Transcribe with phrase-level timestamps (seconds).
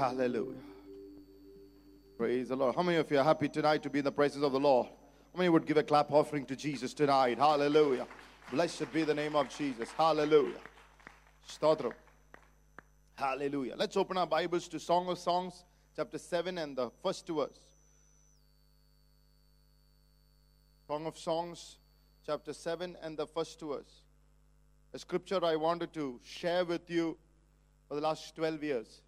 [0.00, 0.56] Hallelujah.
[2.16, 2.74] Praise the Lord.
[2.74, 4.86] How many of you are happy tonight to be in the presence of the Lord?
[4.86, 7.36] How many would give a clap offering to Jesus tonight?
[7.36, 8.06] Hallelujah.
[8.50, 9.90] Blessed be the name of Jesus.
[9.90, 10.56] Hallelujah.
[11.46, 11.92] Stotram.
[13.14, 13.74] Hallelujah.
[13.76, 17.60] Let's open our Bibles to Song of Songs, chapter 7 and the first verse.
[20.86, 21.76] Song of Songs,
[22.24, 24.00] chapter 7 and the first verse.
[24.94, 27.18] A scripture I wanted to share with you
[27.86, 29.02] for the last 12 years.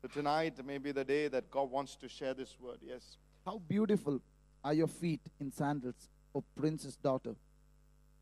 [0.00, 2.78] So tonight may be the day that God wants to share this word.
[2.82, 3.16] Yes.
[3.44, 4.20] How beautiful
[4.62, 7.34] are your feet in sandals, O prince's daughter.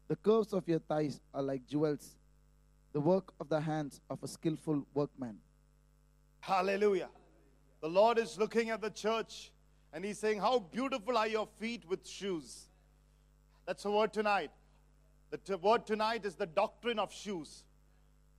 [0.09, 2.17] The curves of your thighs are like jewels,
[2.93, 5.37] the work of the hands of a skillful workman.
[6.41, 7.09] Hallelujah.
[7.83, 9.51] The Lord is looking at the church
[9.93, 12.69] and He's saying, How beautiful are your feet with shoes.
[13.67, 14.51] That's the word tonight.
[15.31, 17.65] The t- word tonight is the doctrine of shoes.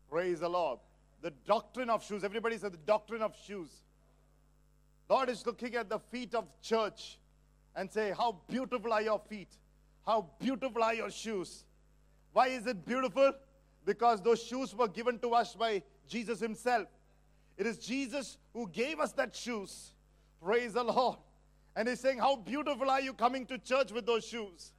[0.10, 0.80] Praise the Lord.
[1.27, 2.25] The doctrine of shoes.
[2.25, 3.71] Everybody said the doctrine of shoes.
[5.09, 7.18] Lord is looking at the feet of church
[7.77, 9.49] and say, How beautiful are your feet?
[10.07, 11.65] How beautiful are your shoes?
[12.32, 13.32] Why is it beautiful?
[13.85, 16.88] Because those shoes were given to us by Jesus Himself.
[17.57, 19.93] It is Jesus who gave us that shoes.
[20.43, 21.18] Praise the Lord.
[21.77, 24.73] And He's saying, How beautiful are you coming to church with those shoes?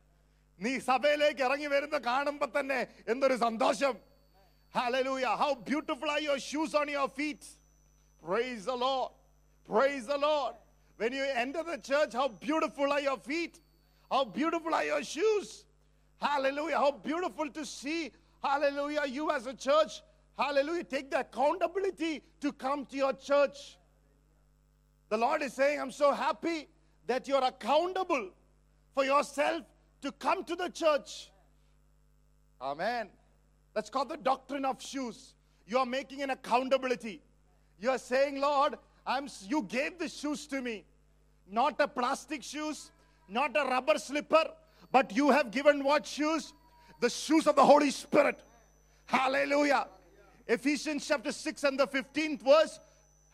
[0.64, 2.80] നീ സഭയിലേക്ക് ഇറങ്ങി വരുന്ന കാണുമ്പോ തന്നെ
[3.12, 3.94] എന്തൊരു സന്തോഷം
[4.71, 5.37] Hallelujah.
[5.37, 7.47] How beautiful are your shoes on your feet.
[8.25, 9.13] Praise the Lord.
[9.67, 10.55] Praise the Lord.
[10.97, 13.61] When you enter the church, how beautiful are your feet.
[14.11, 15.65] How beautiful are your shoes.
[16.21, 16.77] Hallelujah.
[16.77, 18.11] How beautiful to see.
[18.43, 19.05] Hallelujah.
[19.07, 20.03] You as a church.
[20.37, 20.85] Hallelujah.
[20.85, 23.79] Take the accountability to come to your church.
[25.09, 26.69] The Lord is saying, I'm so happy
[27.07, 28.31] that you're accountable
[28.95, 29.63] for yourself
[30.03, 31.31] to come to the church.
[32.61, 33.09] Amen.
[33.79, 35.35] That's called the doctrine of shoes.
[35.65, 37.23] You are making an accountability.
[37.79, 38.75] You are saying, Lord,
[39.07, 40.85] I'm you gave the shoes to me.
[41.49, 42.91] Not a plastic shoes,
[43.29, 44.47] not a rubber slipper,
[44.91, 46.55] but you have given what shoes?
[46.99, 48.41] The shoes of the Holy Spirit.
[49.07, 49.87] Hallelujah.
[50.49, 52.81] Ephesians chapter 6 and the 15th verse,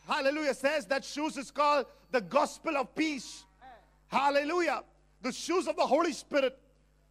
[0.07, 3.45] hallelujah, says that shoes is called the gospel of peace.
[4.09, 4.83] Hallelujah.
[5.23, 6.55] The shoes of the Holy Spirit.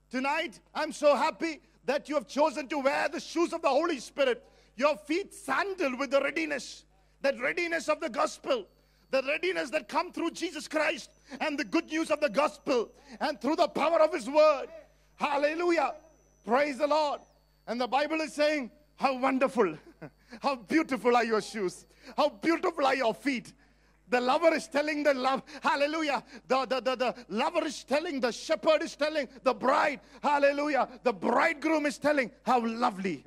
[0.09, 3.99] Tonight, I'm so happy that you have chosen to wear the shoes of the Holy
[3.99, 4.43] Spirit.
[4.77, 6.85] Your feet sandal with the readiness,
[7.23, 8.67] that readiness of the gospel,
[9.11, 12.91] the readiness that come through Jesus Christ and the good news of the gospel
[13.21, 14.67] and through the power of his word.
[15.17, 15.95] Hallelujah.
[16.45, 17.21] Praise the Lord.
[17.67, 19.77] And the Bible is saying, How wonderful,
[20.43, 23.53] how beautiful are your shoes, how beautiful are your feet.
[24.09, 26.23] The lover is telling the love, hallelujah.
[26.47, 30.89] The, the, the, the lover is telling, the shepherd is telling, the bride, hallelujah.
[31.03, 33.25] The bridegroom is telling, how lovely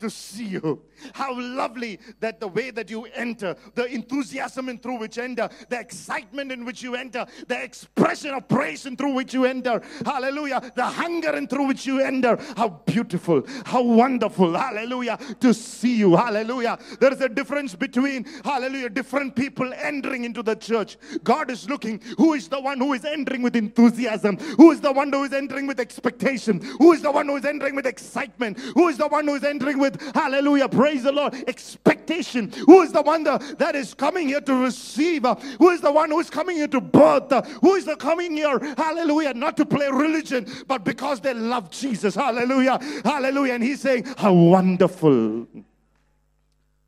[0.00, 0.82] to see you.
[1.14, 5.78] How lovely that the way that you enter, the enthusiasm in through which enter, the
[5.78, 9.82] excitement in which you enter, the expression of praise in through which you enter.
[10.04, 10.72] Hallelujah.
[10.74, 12.38] The hunger in through which you enter.
[12.56, 14.56] How beautiful, how wonderful.
[14.56, 15.18] Hallelujah.
[15.40, 16.16] To see you.
[16.16, 16.78] Hallelujah.
[16.98, 20.96] There is a difference between, hallelujah, different people entering into the church.
[21.24, 24.92] God is looking who is the one who is entering with enthusiasm, who is the
[24.92, 28.58] one who is entering with expectation, who is the one who is entering with excitement,
[28.58, 32.50] who is the one who is entering with hallelujah, praise the Lord, expectation.
[32.66, 35.24] Who is the one that is coming here to receive?
[35.58, 37.32] Who is the one who is coming here to birth?
[37.60, 42.14] Who is the coming here, hallelujah, not to play religion, but because they love Jesus,
[42.14, 43.54] hallelujah, hallelujah.
[43.54, 45.46] And he's saying, How wonderful,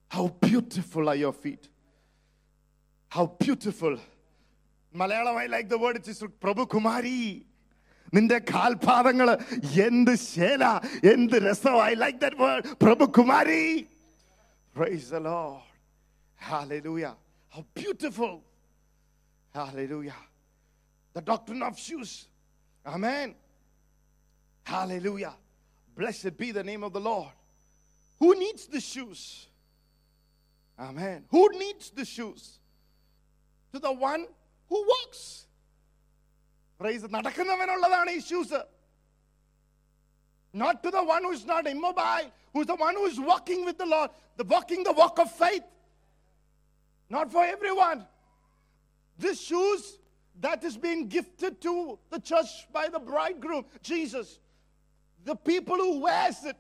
[0.08, 1.68] how beautiful are your feet,
[3.08, 3.98] how beautiful.
[4.94, 7.44] Malayalam, I like the word, it's Prabhu Kumari.
[8.16, 9.33] നിന്റെ കാൽപാദങ്ങള്
[9.85, 10.63] എന്ത് ശേല
[11.13, 13.63] എന്ത് രസം I like that word Prabhu Kumari
[14.79, 15.63] price the Lord
[16.50, 17.13] hallelujah
[17.53, 18.33] how beautiful
[19.53, 20.19] hallelujah
[21.16, 22.11] the doctrine of shoes
[22.85, 23.33] amen
[24.73, 25.33] hallelujah
[25.95, 27.33] blessed be the name of the lord
[28.22, 29.22] who needs the shoes
[30.79, 32.43] amen who needs the shoes
[33.73, 34.23] to the one
[34.69, 35.23] who walks
[36.81, 38.61] price നടക്കുന്നവനുള്ളതാണ് ഈ shoes
[40.53, 43.78] not to the one who is not immobile, who's the one who is walking with
[43.78, 45.64] the Lord, the walking the walk of faith.
[47.09, 48.05] Not for everyone.
[49.19, 49.99] This shoes
[50.41, 54.40] that is being gifted to the church by the bridegroom, Jesus.
[55.25, 56.58] The people who wears it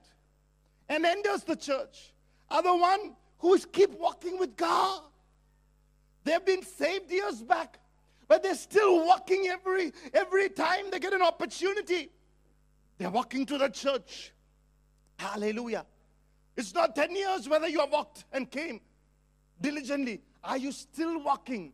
[0.89, 2.13] and enters the church
[2.51, 5.01] are the one who is keep walking with God.
[6.23, 7.79] They've been saved years back,
[8.27, 12.09] but they're still walking every every time they get an opportunity.
[12.97, 14.33] They're walking to the church.
[15.17, 15.85] Hallelujah.
[16.55, 18.81] It's not 10 years whether you have walked and came.
[19.61, 20.21] diligently?
[20.43, 21.73] Are you still walking?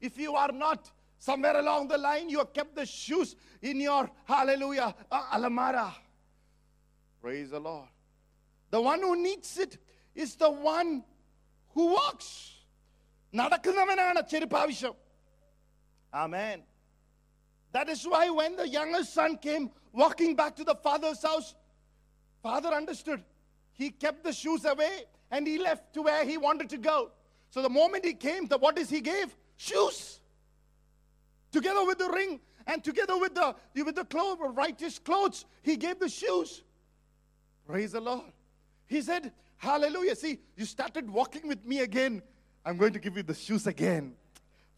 [0.00, 4.10] If you are not, somewhere along the line, you have kept the shoes in your
[4.24, 5.92] hallelujah uh, alamara.
[7.20, 7.88] Praise the Lord.
[8.70, 9.78] The one who needs it
[10.14, 11.02] is the one
[11.74, 12.50] who walks.
[13.38, 14.92] നടക്കുന്നവനാണ് ചെരുപ്പ് ആവശ്യം
[16.13, 16.63] Amen.
[17.71, 21.55] That is why when the youngest son came walking back to the father's house,
[22.41, 23.23] father understood.
[23.73, 27.11] He kept the shoes away and he left to where he wanted to go.
[27.51, 29.35] So the moment he came, the, what is he gave?
[29.57, 30.19] Shoes.
[31.51, 35.99] Together with the ring and together with the with the clothes, righteous clothes, he gave
[35.99, 36.63] the shoes.
[37.65, 38.31] Praise the Lord.
[38.87, 40.15] He said, Hallelujah.
[40.15, 42.21] See, you started walking with me again.
[42.65, 44.13] I'm going to give you the shoes again.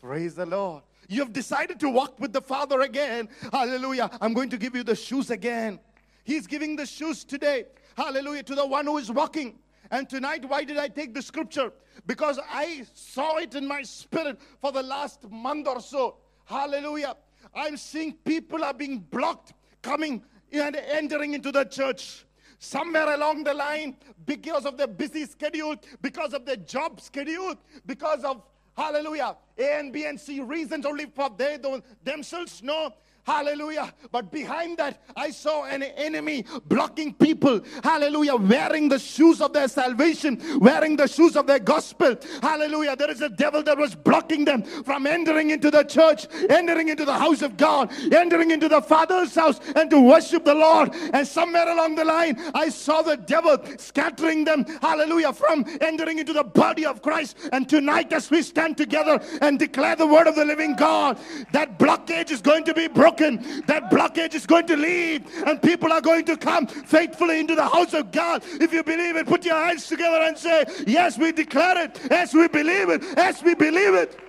[0.02, 0.84] Praise the Lord.
[1.12, 3.28] You have decided to walk with the Father again.
[3.52, 4.10] Hallelujah.
[4.22, 5.78] I'm going to give you the shoes again.
[6.24, 7.66] He's giving the shoes today.
[7.98, 8.44] Hallelujah.
[8.44, 9.60] To the one who is walking.
[9.92, 11.74] And tonight, why did I take the scripture?
[12.08, 16.16] Because I saw it in my spirit for the last month or so.
[16.46, 17.18] Hallelujah.
[17.54, 20.24] I'm seeing people are being blocked coming
[20.54, 22.26] and entering into the church.
[22.58, 27.56] Somewhere along the line, because of their busy schedule, because of their job schedule,
[27.86, 28.44] because of
[28.78, 32.94] hallelujah, A and B and C reasons only for they don't themselves know.
[33.24, 33.94] Hallelujah.
[34.12, 37.62] But behind that, I saw an enemy blocking people.
[37.84, 38.36] Hallelujah.
[38.36, 42.16] Wearing the shoes of their salvation, wearing the shoes of their gospel.
[42.42, 42.96] Hallelujah.
[42.96, 47.06] There is a devil that was blocking them from entering into the church, entering into
[47.06, 50.92] the house of God, entering into the Father's house and to worship the Lord.
[51.14, 54.66] And somewhere along the line, I saw the devil scattering them.
[54.82, 55.34] Hallelujah.
[55.34, 57.38] From entering into the body of Christ.
[57.54, 61.20] And tonight, as we stand together and declare the word of the living God,
[61.52, 63.12] that blockage is going to be broken.
[63.22, 67.68] That blockage is going to leave, and people are going to come faithfully into the
[67.68, 68.44] house of God.
[68.60, 72.00] If you believe it, put your hands together and say, Yes, we declare it.
[72.10, 73.04] Yes, we believe it.
[73.16, 74.20] Yes, we believe it.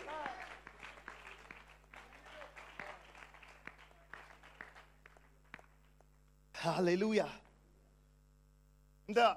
[6.52, 7.28] Hallelujah.
[9.08, 9.36] The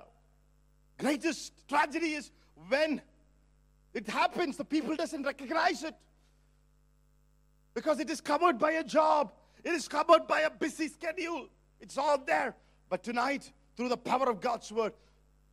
[0.99, 2.31] greatest tragedy is
[2.67, 3.01] when
[3.93, 5.95] it happens, the people doesn't recognize it
[7.73, 9.31] because it is covered by a job
[9.65, 11.49] it is covered by a busy schedule.
[11.81, 12.55] It's all there.
[12.87, 14.93] But tonight through the power of god's word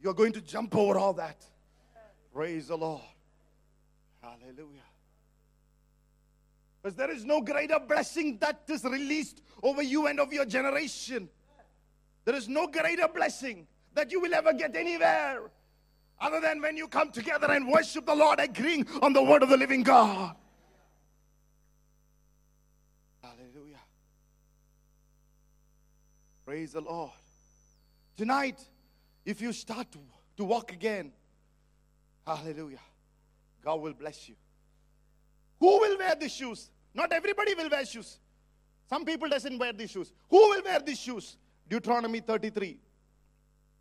[0.01, 1.45] you're going to jump over all that.
[2.33, 3.03] Praise the lord.
[4.21, 4.81] Hallelujah.
[6.83, 11.29] Because there is no greater blessing that is released over you and of your generation.
[12.25, 15.51] There is no greater blessing that you will ever get anywhere
[16.21, 19.49] other than when you come together and worship the lord agreeing on the word of
[19.49, 20.37] the living god
[23.23, 23.81] Hallelujah.
[26.53, 27.13] Praise the Lord.
[28.15, 28.61] Tonight,
[29.25, 29.99] if you start to,
[30.37, 31.11] to walk again,
[32.27, 32.79] hallelujah,
[33.65, 34.35] God will bless you.
[35.61, 36.69] Who will wear these shoes?
[36.93, 38.19] Not everybody will wear shoes.
[38.87, 40.13] Some people doesn't wear these shoes.
[40.29, 41.39] Who will wear these shoes?
[41.67, 42.77] Deuteronomy 33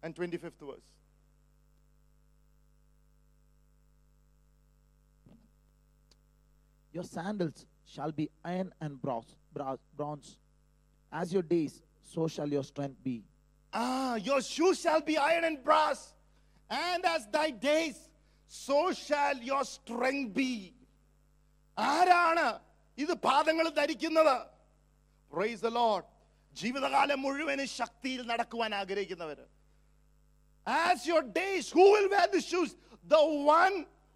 [0.02, 0.80] and 25th verse.
[6.94, 9.36] Your sandals shall be iron and bronze,
[9.98, 10.38] bronze.
[11.12, 13.17] As your days, so shall your strength be.
[13.73, 16.01] Ah, your shoes shall be iron and brass,
[16.71, 17.97] and as thy days,
[18.53, 20.53] so shall your strength be.
[21.77, 22.45] ആരാണ്
[22.99, 24.37] ഇത് പാദങ്ങൾ ധരിക്കുന്നത്
[25.31, 26.07] price the Lord
[26.57, 29.45] ജീവിതകാലം മുഴുവനും ശക്തിയിൽ നടക്കുവാൻ ആഗ്രഹിക്കുന്നവര്
[30.67, 32.73] as your days who will wear the shoes
[33.07, 33.19] the
[33.51, 33.73] one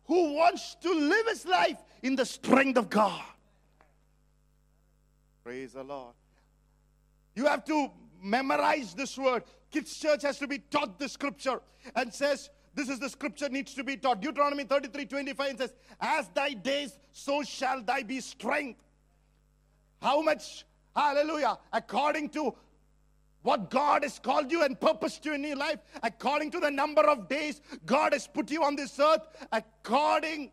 [0.08, 1.78] who wants to live his life
[2.10, 3.28] in the strength of God
[5.46, 6.16] praise the Lord
[7.35, 9.43] you have to memorize this word.
[9.71, 11.61] Kids Church has to be taught the scripture
[11.95, 14.21] and says, This is the scripture needs to be taught.
[14.21, 18.79] Deuteronomy 33 25 says, As thy days, so shall thy be strength.
[20.01, 20.65] How much,
[20.95, 22.55] hallelujah, according to
[23.41, 27.03] what God has called you and purposed you in your life, according to the number
[27.03, 30.51] of days God has put you on this earth, according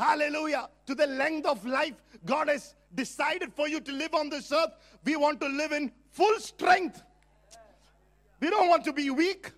[0.00, 0.70] Hallelujah.
[0.86, 1.94] To the length of life
[2.24, 4.70] God has decided for you to live on this earth,
[5.04, 7.02] we want to live in full strength.
[8.40, 9.52] We don't want to be weak.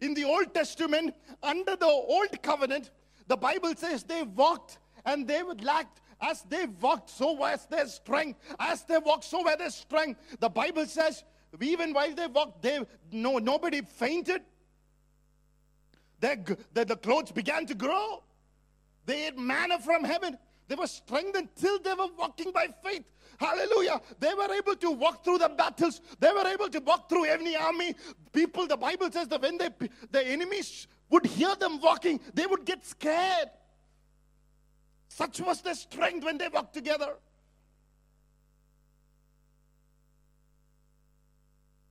[0.00, 2.90] In the Old Testament, under the Old Covenant,
[3.28, 6.00] the Bible says they walked and they would lacked.
[6.20, 8.38] As they walked, so was their strength.
[8.58, 10.20] As they walked, so was their strength.
[10.38, 11.24] The Bible says,
[11.60, 14.42] even while they walked, they no nobody fainted.
[16.20, 16.36] Their,
[16.72, 18.22] the, the clothes began to grow.
[19.06, 20.38] They ate manna from heaven.
[20.72, 23.04] They were strengthened till they were walking by faith.
[23.38, 24.00] Hallelujah.
[24.18, 26.00] They were able to walk through the battles.
[26.18, 27.94] They were able to walk through any army.
[28.32, 29.68] People, the Bible says that when they,
[30.10, 33.50] the enemies would hear them walking, they would get scared.
[35.08, 37.16] Such was their strength when they walked together.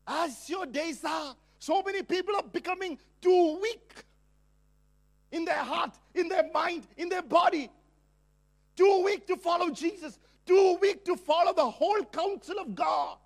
[0.07, 3.93] As your days are, so many people are becoming too weak
[5.31, 7.69] in their heart, in their mind, in their body.
[8.75, 13.17] Too weak to follow Jesus, too weak to follow the whole counsel of God.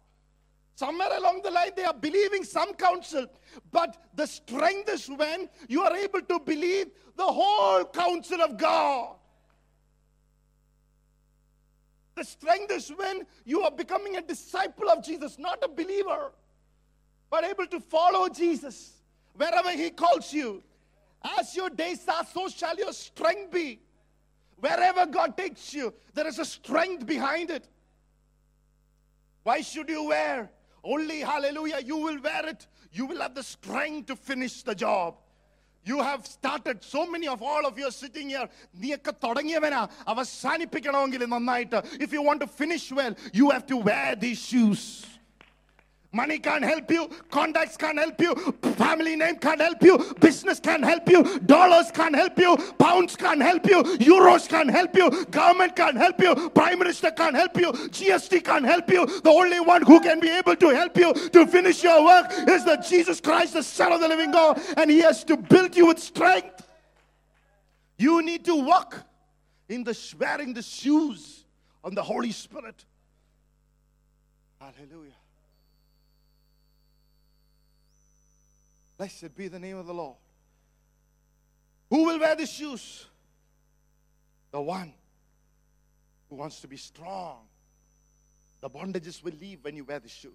[0.75, 3.28] Somewhere along the line, they are believing some counsel,
[3.72, 9.16] but the strength is when you are able to believe the whole counsel of God.
[12.16, 16.32] The strength is when you are becoming a disciple of Jesus, not a believer,
[17.30, 18.94] but able to follow Jesus
[19.34, 20.62] wherever He calls you.
[21.40, 23.80] As your days are, so shall your strength be.
[24.59, 27.66] Wherever God takes you, there is a strength behind it.
[29.42, 30.50] Why should you wear?
[30.85, 32.66] Only, hallelujah, you will wear it.
[32.92, 35.16] You will have the strength to finish the job.
[35.83, 38.49] You have started, so many of all of you are sitting here.
[38.80, 39.80] നീയൊക്കെ തുടങ്ങിയവനാ
[40.12, 44.83] അവസാനിപ്പിക്കണമെങ്കിൽ നന്നായിട്ട് If you want to finish well, you have to wear these shoes.
[46.15, 47.10] Money can't help you.
[47.29, 48.34] Contacts can't help you.
[48.77, 49.98] Family name can't help you.
[50.22, 51.39] Business can't help you.
[51.39, 52.55] Dollars can't help you.
[52.79, 53.84] Pounds can't help you.
[53.98, 55.25] Euros can't help you.
[55.25, 56.50] Government can't help you.
[56.51, 57.74] Prime Minister can't help you.
[57.98, 59.05] GST can't help you.
[59.05, 62.63] The only one who can be able to help you to finish your work is
[62.63, 64.62] the Jesus Christ, the Son of the living God.
[64.77, 66.65] And He has to build you with strength.
[67.98, 69.03] You need to walk
[69.67, 71.43] in the wearing the shoes
[71.84, 72.86] on the Holy Spirit.
[74.62, 75.25] Hallelujah.
[78.98, 80.16] Blessed be the name of the Lord.
[81.90, 83.06] Who will wear the shoes?
[84.52, 84.94] The one
[86.30, 87.40] who wants to be strong.
[88.62, 90.32] The bondages will leave when you wear the shoes.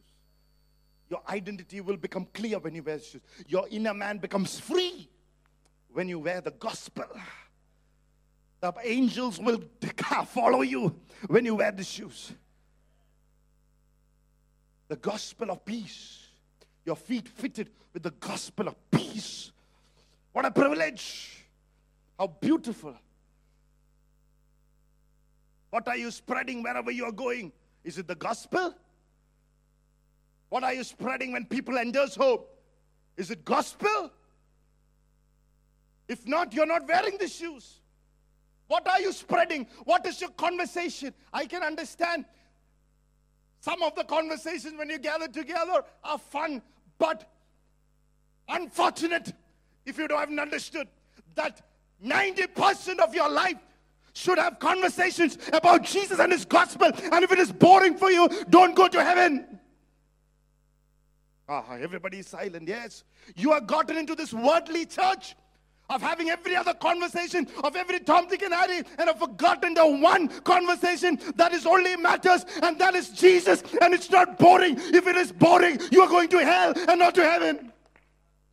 [1.09, 3.23] Your identity will become clear when you wear the shoes.
[3.49, 5.09] Your inner man becomes free
[5.93, 7.07] when you wear the gospel.
[8.61, 9.62] The angels will
[10.26, 10.95] follow you
[11.26, 12.33] when you wear the shoes.
[14.88, 16.29] The gospel of peace.
[16.84, 19.52] Your feet fitted with the gospel of peace.
[20.32, 21.44] What a privilege!
[22.18, 22.94] How beautiful.
[25.70, 27.52] What are you spreading wherever you are going?
[27.84, 28.75] Is it the gospel?
[30.49, 32.60] What are you spreading when people endorse hope?
[33.16, 34.10] Is it gospel?
[36.08, 37.80] If not, you're not wearing the shoes.
[38.66, 39.66] What are you spreading?
[39.84, 41.14] What is your conversation?
[41.32, 42.25] I can understand
[43.61, 46.62] some of the conversations when you gather together are fun,
[46.99, 47.31] but
[48.49, 49.33] unfortunate
[49.85, 50.88] if you don't understood
[51.35, 51.62] that
[52.05, 53.59] 90% of your life
[54.14, 56.90] should have conversations about Jesus and His gospel.
[57.12, 59.59] And if it is boring for you, don't go to heaven.
[61.49, 62.67] Ah, everybody is silent.
[62.67, 63.05] Yes,
[63.37, 65.35] you have gotten into this worldly church
[65.90, 69.87] of having every other conversation of every Tom, Dick, and Harry, and have forgotten the
[69.87, 73.62] one conversation that is only matters, and that is Jesus.
[73.82, 74.76] And it's not boring.
[74.78, 77.73] If it is boring, you are going to hell and not to heaven.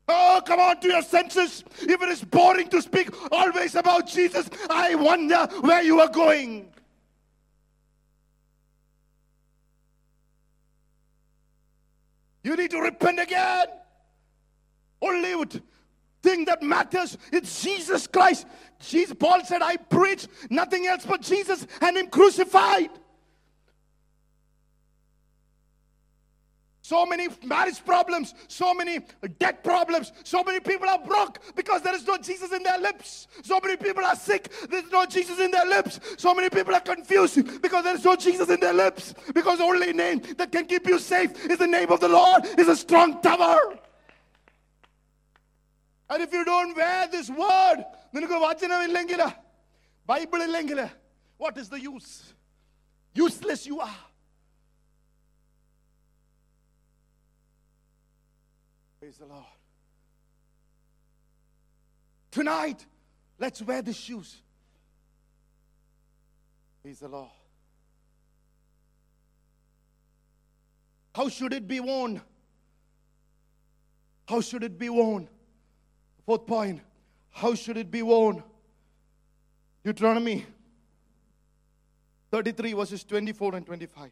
[0.10, 1.64] Oh, come on to your senses.
[1.82, 6.72] If it is boring to speak always about Jesus, I wonder where you are going.
[12.44, 13.68] You need to repent again.
[15.02, 15.62] Only with
[16.28, 18.46] thing that matters it's Jesus Christ.
[18.80, 22.90] Jesus, Paul said, I preach nothing else but Jesus and Him crucified.
[26.82, 29.00] So many marriage problems, so many
[29.40, 33.28] debt problems, so many people are broke because there is no Jesus in their lips.
[33.44, 36.00] So many people are sick, there's no Jesus in their lips.
[36.18, 39.14] So many people are confused because there is no Jesus in their lips.
[39.34, 42.46] Because the only name that can keep you safe is the name of the Lord,
[42.58, 43.78] is a strong tower.
[46.11, 47.79] And if you don't wear this word,
[48.15, 49.21] നിനക്ക് വചനമില്ലെങ്കിൽ
[50.11, 50.81] Bible ഇല്ലെങ്കിൽ
[51.43, 52.15] what is the use
[53.21, 53.99] useless you are
[59.03, 59.45] Praise the Lord.
[62.31, 62.87] Tonight,
[63.39, 64.37] let's wear the shoes.
[66.83, 67.29] Praise the Lord.
[71.17, 72.23] How should it be worn?
[74.29, 75.29] How should it be worn?
[76.28, 76.82] Fourth point.
[77.30, 78.44] How should it be worn?
[79.86, 80.46] Deuteronomy
[82.32, 84.12] 33, verses 24 and 25.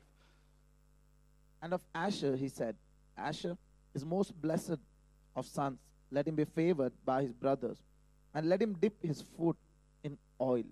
[1.62, 2.78] And of Asher he said,
[3.18, 3.58] Asher
[3.94, 4.78] is most blessed
[5.36, 5.78] of sons.
[6.10, 7.80] Let him be favored by his brothers,
[8.34, 9.58] and let him dip his foot
[10.02, 10.64] in oil.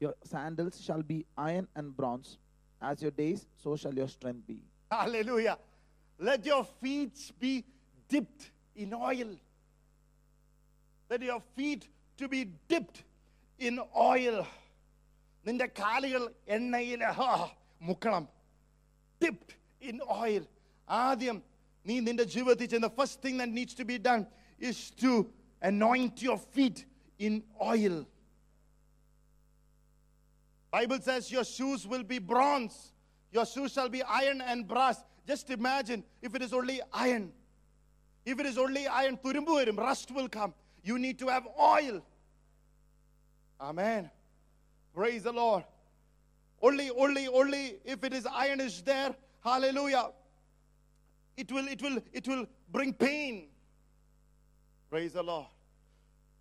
[0.00, 2.36] Your sandals shall be iron and bronze.
[2.82, 4.58] As your days, so shall your strength be.
[4.90, 5.56] Hallelujah.
[6.18, 7.64] Let your feet be
[8.06, 9.38] dipped in oil
[11.13, 13.03] that your feet to be dipped
[13.67, 14.37] in oil.
[15.47, 16.23] നിന്റെ കാലുകൾ
[16.55, 17.31] എണ്ണയിൽ ഹാ,
[17.87, 18.23] മുക്കണം
[19.21, 19.51] dipped
[19.89, 20.43] in oil.
[20.89, 21.37] ആദ്യം
[21.87, 24.23] നീ നിന്റെ ജീവിതത്തിൽ ചെയ്യുന്ന first thing that needs to be done
[24.69, 25.11] is to
[25.69, 26.79] anoint your feet
[27.27, 27.33] in
[27.73, 27.95] oil.
[30.71, 32.75] Bible says your shoes will be bronze.
[33.31, 34.97] Your shoes shall be iron and brass.
[35.31, 37.25] Just imagine if it is only iron.
[38.25, 40.53] If it is only iron, തുരുമ്പ് വരും, rust will come.
[40.84, 42.02] You need to have oil.
[43.60, 44.10] Amen.
[44.94, 45.64] Praise the Lord.
[46.60, 50.10] Only, only, only if it is iron is there, hallelujah.
[51.36, 53.48] It will, it will, it will bring pain.
[54.90, 55.46] Praise the Lord.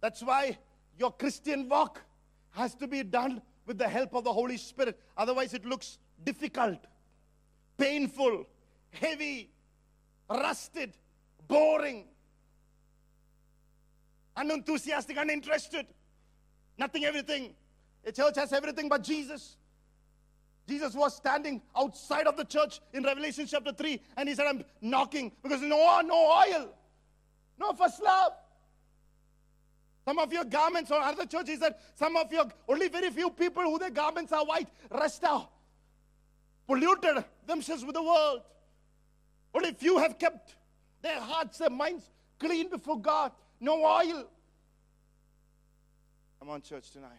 [0.01, 0.57] That's why
[0.99, 2.01] your Christian walk
[2.51, 4.99] has to be done with the help of the Holy Spirit.
[5.17, 6.79] Otherwise, it looks difficult,
[7.77, 8.45] painful,
[8.91, 9.49] heavy,
[10.29, 10.95] rusted,
[11.47, 12.05] boring,
[14.35, 15.85] unenthusiastic, uninterested.
[16.77, 17.53] Nothing, everything.
[18.05, 19.57] A church has everything but Jesus.
[20.67, 24.63] Jesus was standing outside of the church in Revelation chapter 3, and he said, I'm
[24.81, 26.69] knocking because no, no oil,
[27.59, 28.33] no first love.
[30.05, 33.29] Some of your garments, or other church, he said, some of your, only very few
[33.29, 35.47] people who their garments are white, rest are
[36.67, 38.41] polluted themselves with the world.
[39.53, 40.55] Only few have kept
[41.01, 42.09] their hearts, their minds
[42.39, 43.31] clean before God.
[43.63, 44.25] No oil.
[46.37, 47.11] Come on, church, tonight.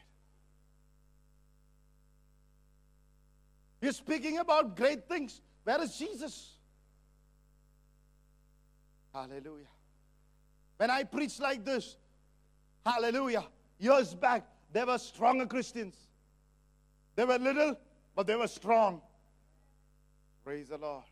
[3.81, 5.41] You're speaking about great things.
[5.63, 6.51] Where is Jesus?
[9.15, 9.73] Hallelujah.
[10.77, 11.97] When I preach like this,
[12.85, 13.45] hallelujah,
[13.79, 15.97] years back, there were stronger Christians.
[17.17, 17.79] They were little,
[18.15, 19.01] but they were strong.
[20.45, 21.05] Praise the Lord.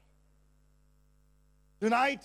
[1.80, 2.20] Tonight,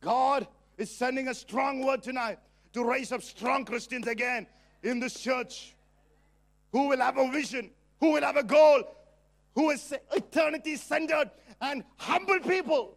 [0.00, 0.46] God
[0.80, 2.38] is sending a strong word tonight
[2.72, 4.46] to raise up strong Christians again
[4.82, 5.76] in this church
[6.72, 7.70] who will have a vision,
[8.00, 8.82] who will have a goal,
[9.54, 12.96] who is eternity centered and humble people.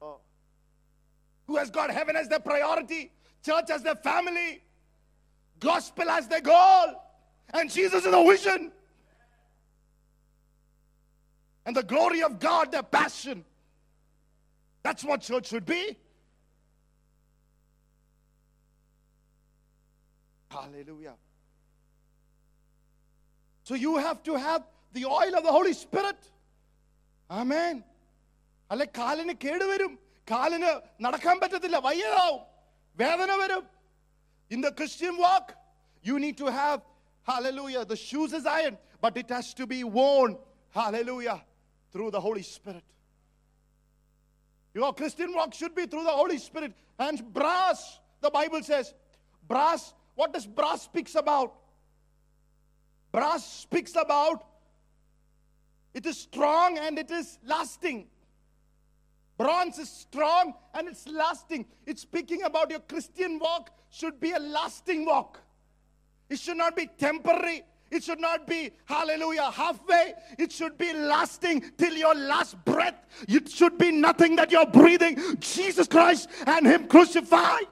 [0.00, 0.20] Oh.
[1.48, 3.12] Who has got heaven as their priority,
[3.44, 4.62] church as their family,
[5.60, 6.94] gospel as their goal,
[7.52, 8.72] and Jesus is a vision
[11.67, 13.45] And the glory of God, their passion.
[14.83, 15.97] That's what church should be.
[20.51, 21.13] Hallelujah.
[23.63, 26.17] So you have to have the oil of the Holy Spirit.
[27.29, 27.83] Amen.
[28.71, 29.91] അല്ലെ കാലിന് കേടുവരും
[30.31, 30.69] കാലിന്
[31.05, 32.39] നടക്കാൻ പറ്റത്തില്ല വയ്യതാവും
[33.01, 33.63] വേദന വരും
[34.53, 35.55] in the Christian walk,
[36.03, 36.81] you need to have,
[37.23, 40.37] hallelujah, the shoes is iron, but it has to be worn,
[40.69, 41.41] hallelujah,
[41.92, 42.84] through the Holy Spirit.
[44.74, 46.72] Your Christian walk should be through the Holy Spirit.
[46.98, 48.94] And brass, the Bible says,
[49.46, 51.54] brass, what does brass speaks about?
[53.12, 54.44] Brass speaks about
[55.94, 58.06] it is strong and it is lasting.
[59.36, 61.66] Bronze is strong and it's lasting.
[61.86, 65.40] It's speaking about your Christian walk should be a lasting walk.
[66.28, 67.62] It should not be temporary.
[67.90, 70.14] It should not be, hallelujah, halfway.
[70.38, 73.06] It should be lasting till your last breath.
[73.26, 75.18] It should be nothing that you're breathing.
[75.40, 77.66] Jesus Christ and Him crucified.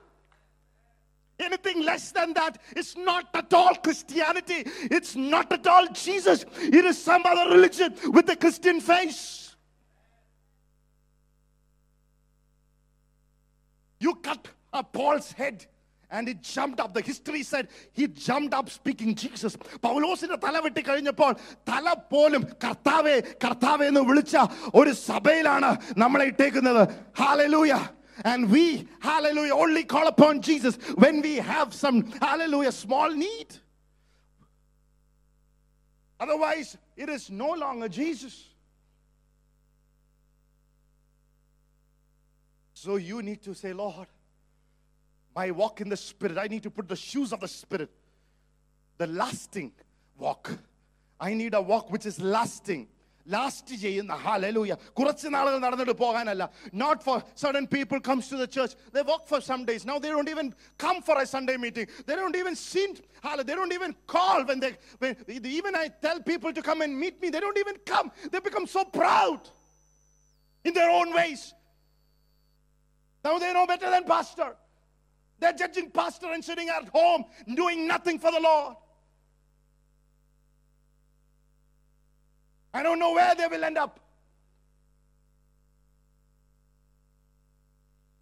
[1.38, 4.64] Anything less than that is not at all Christianity.
[4.90, 6.46] It's not at all Jesus.
[6.62, 9.54] It is some other religion with a Christian face.
[14.00, 15.66] You cut a Paul's head
[16.11, 16.93] and it jumped up.
[16.93, 19.53] The history said he jumped up speaking Jesus.
[19.87, 21.31] പൗലോസിന്റെ തല വെട്ടി കഴിഞ്ഞപ്പോൾ
[21.71, 24.35] തല പോലും കർത്താവേ കർത്താവേ എന്ന് വിളിച്ച
[24.81, 25.71] ഒരു സഭയിലാണ്
[26.03, 26.83] നമ്മളെ ഇട്ടേക്കുന്നത്
[27.21, 27.73] hallelujah
[28.23, 33.47] And we, hallelujah, only call upon Jesus when we have some, hallelujah, small need.
[36.19, 38.35] Otherwise, it is no longer Jesus.
[42.75, 44.07] So you need to say, Lord,
[45.35, 47.89] my walk in the Spirit, I need to put the shoes of the Spirit,
[48.99, 49.71] the lasting
[50.17, 50.51] walk.
[51.19, 52.87] I need a walk which is lasting.
[53.25, 56.43] Last ചെയ്യുന്ന hallelujah കുറച്ച് നാളുകൾ നടന്നിട്ട് പോകാനല്ല
[56.81, 60.09] not four sudden people comes to the church they work for some days now they
[60.15, 60.47] don't even
[60.83, 62.91] come for A Sunday meeting they don't even scene
[63.27, 67.19] ഹാല they don't even call when they even I tell people to come and meet
[67.25, 69.47] me they don't even come they become so proud
[70.65, 71.43] in their own ways
[73.25, 74.49] now they know better than pastor
[75.38, 78.76] they're judging pastor and sitting at home doing nothing for the Lord.
[82.72, 84.00] I don't know where they will end up.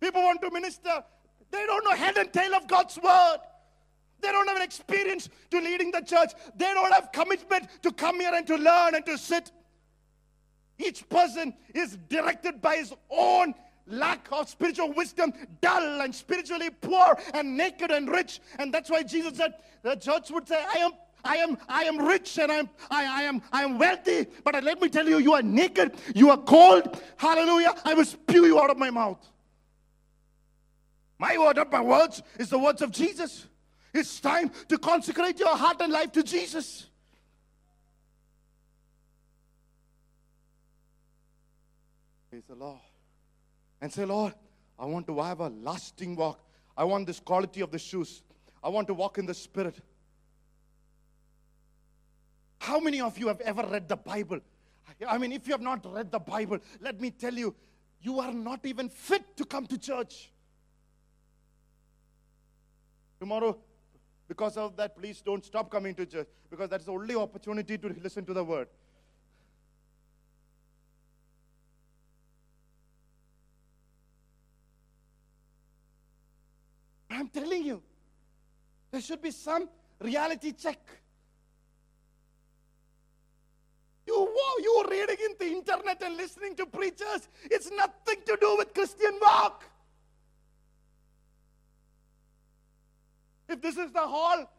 [0.00, 1.02] People want to minister.
[1.50, 3.38] They don't know head and tail of God's word.
[4.20, 6.30] They don't have an experience to leading the church.
[6.56, 9.50] They don't have commitment to come here and to learn and to sit.
[10.78, 13.54] Each person is directed by his own
[13.86, 18.40] lack of spiritual wisdom, dull and spiritually poor and naked and rich.
[18.58, 20.92] And that's why Jesus said the church would say, I am
[21.24, 24.80] I am, I am rich and I'm, I, I, am, I am wealthy, but let
[24.80, 27.00] me tell you, you are naked, you are cold.
[27.16, 27.74] Hallelujah.
[27.82, 29.26] I will spew you out of my mouth.
[31.18, 33.46] My word, not my words, is the words of Jesus.
[33.94, 36.86] It's time to consecrate your heart and life to Jesus.
[42.28, 42.83] Praise the Lord.
[43.84, 44.32] And say, Lord,
[44.78, 46.40] I want to have a lasting walk.
[46.74, 48.22] I want this quality of the shoes.
[48.62, 49.76] I want to walk in the Spirit.
[52.60, 54.40] How many of you have ever read the Bible?
[55.06, 57.54] I mean, if you have not read the Bible, let me tell you,
[58.00, 60.32] you are not even fit to come to church.
[63.20, 63.58] Tomorrow,
[64.26, 67.94] because of that, please don't stop coming to church because that's the only opportunity to
[68.02, 68.68] listen to the word.
[77.14, 77.82] I'm telling you,
[78.90, 79.68] there should be some
[80.00, 80.80] reality check.
[84.06, 88.74] You, you reading in the internet and listening to preachers, it's nothing to do with
[88.74, 89.64] Christian walk.
[93.48, 94.50] If this is the hall,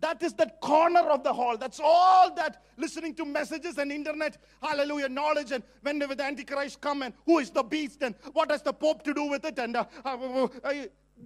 [0.00, 1.56] that is the corner of the hall.
[1.56, 7.02] That's all that listening to messages and internet, hallelujah, knowledge, and when the Antichrist come
[7.02, 9.76] and who is the beast and what has the Pope to do with it, and
[9.76, 10.72] uh, uh, uh, uh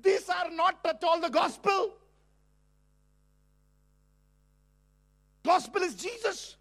[0.02, 1.94] these are not at all the gospel.
[5.44, 6.56] Gospel is Jesus.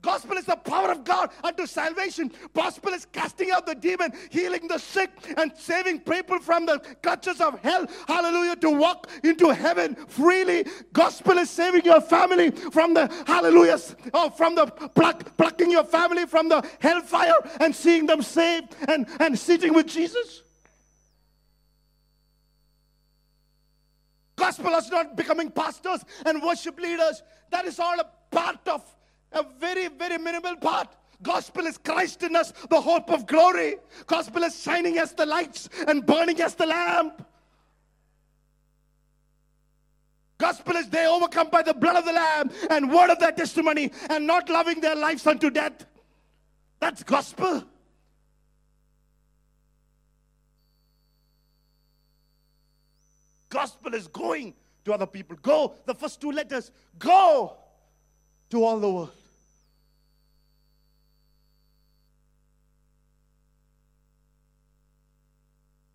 [0.00, 2.30] Gospel is the power of God unto salvation.
[2.54, 7.40] Gospel is casting out the demon, healing the sick, and saving people from the clutches
[7.40, 7.84] of hell.
[8.06, 8.56] Hallelujah.
[8.56, 10.66] To walk into heaven freely.
[10.92, 13.78] Gospel is saving your family from the hallelujah,
[14.14, 19.08] oh, from the pluck, plucking your family from the hellfire and seeing them saved and,
[19.18, 20.42] and sitting with Jesus.
[24.38, 27.22] Gospel is not becoming pastors and worship leaders.
[27.50, 28.84] That is all a part of
[29.32, 30.88] a very, very minimal part.
[31.22, 33.76] Gospel is Christ in us, the hope of glory.
[34.06, 37.26] Gospel is shining as the lights and burning as the lamp.
[40.38, 43.90] Gospel is they overcome by the blood of the Lamb and word of their testimony
[44.08, 45.84] and not loving their lives unto death.
[46.78, 47.64] That's gospel.
[53.48, 55.36] Gospel is going to other people.
[55.40, 55.74] Go.
[55.86, 56.70] The first two letters.
[56.98, 57.56] Go
[58.50, 59.12] to all the world.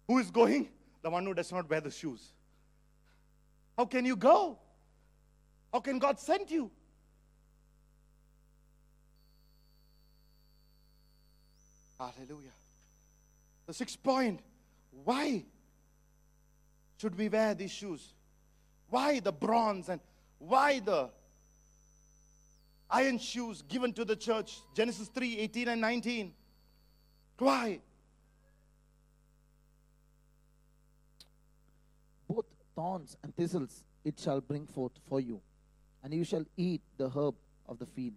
[0.07, 0.69] Who is going?
[1.01, 2.31] The one who does not wear the shoes.
[3.77, 4.57] How can you go?
[5.71, 6.69] How can God send you?
[11.97, 12.51] Hallelujah.
[13.65, 14.41] The sixth point
[15.03, 15.45] why
[16.97, 18.13] should we wear these shoes?
[18.89, 19.99] Why the bronze and
[20.39, 21.10] why the
[22.93, 24.60] iron shoes given to the church.
[24.75, 26.34] Genesis 3 18 and 19.
[27.39, 27.79] Why?
[32.27, 35.41] Both thorns and thistles it shall bring forth for you,
[36.03, 37.36] and you shall eat the herb
[37.67, 38.13] of the field.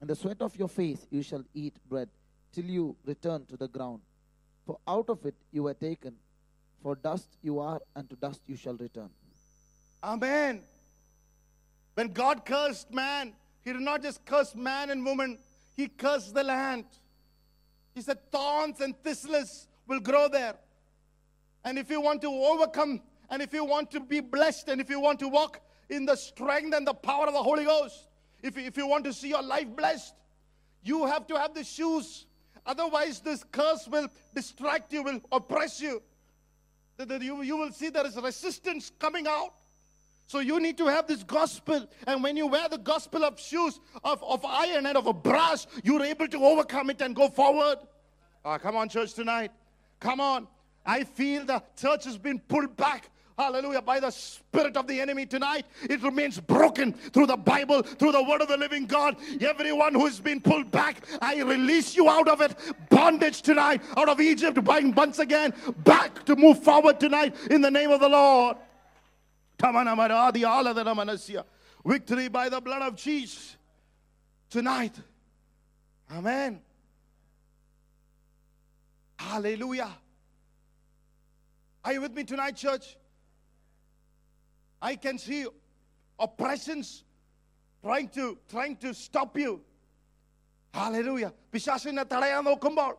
[0.00, 2.08] And the sweat of your face you shall eat bread
[2.52, 4.00] till you return to the ground.
[4.66, 6.14] For out of it you were taken,
[6.84, 9.08] for dust you are, and to dust you shall return.
[10.04, 10.60] Amen.
[11.94, 15.38] When God cursed man, he did not just curse man and woman,
[15.72, 16.84] he cursed the land.
[17.94, 20.56] He said, Thorns and thistles will grow there.
[21.64, 24.90] And if you want to overcome, and if you want to be blessed, and if
[24.90, 28.08] you want to walk in the strength and the power of the Holy Ghost,
[28.42, 30.12] if, if you want to see your life blessed,
[30.82, 32.26] you have to have the shoes.
[32.66, 36.02] Otherwise, this curse will distract you, will oppress you.
[36.98, 39.54] You, you will see there is resistance coming out.
[40.26, 41.86] So you need to have this gospel.
[42.06, 45.66] And when you wear the gospel of shoes of, of iron and of a brass,
[45.82, 47.78] you're able to overcome it and go forward.
[48.44, 49.50] Oh, come on, church, tonight.
[50.00, 50.46] Come on.
[50.86, 53.10] I feel the church has been pulled back.
[53.36, 53.82] Hallelujah.
[53.82, 58.22] By the spirit of the enemy tonight, it remains broken through the Bible, through the
[58.22, 59.16] word of the living God.
[59.40, 62.56] Everyone who has been pulled back, I release you out of it.
[62.90, 67.90] Bondage tonight, out of Egypt, once again, back to move forward tonight in the name
[67.90, 68.56] of the Lord.
[71.86, 73.56] Victory by the blood of Jesus
[74.48, 74.94] tonight.
[76.12, 76.60] Amen.
[79.18, 79.90] Hallelujah.
[81.84, 82.96] Are you with me tonight, church?
[84.83, 85.41] I can see
[86.19, 86.87] oppressions
[87.83, 89.51] trying to trying to stop you.
[90.73, 92.91] Hallelujah പിശാസിനെ തടയാൻ നോക്കുമ്പോൾ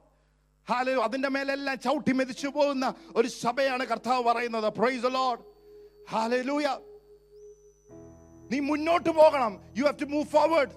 [0.68, 2.87] ഹാലലു അതിന്റെ മേലെല്ലാം ചവിട്ടി മെതിച്ചു പോകുന്ന
[3.18, 5.42] ഒരു സഭയാണ് കർത്താവ് പറയുന്നത് price load
[6.12, 6.66] hallelujah
[8.53, 10.75] നീ മുന്നോട്ട് പോകണം you have to move forward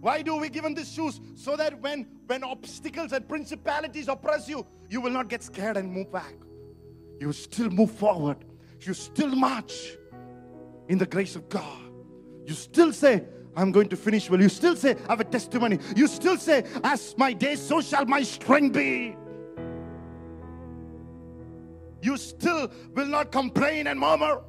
[0.00, 1.20] Why do we give them these shoes?
[1.34, 5.90] So that when, when obstacles and principalities oppress you, you will not get scared and
[5.90, 6.34] move back.
[7.20, 8.38] You still move forward.
[8.85, 9.97] You still march
[10.89, 11.79] in the grace of God.
[12.45, 13.23] You still say,
[13.55, 14.41] I'm going to finish well.
[14.41, 15.79] You still say, I have a testimony.
[15.95, 19.15] You still say, As my days, so shall my strength be.
[22.01, 24.41] You still will not complain and murmur.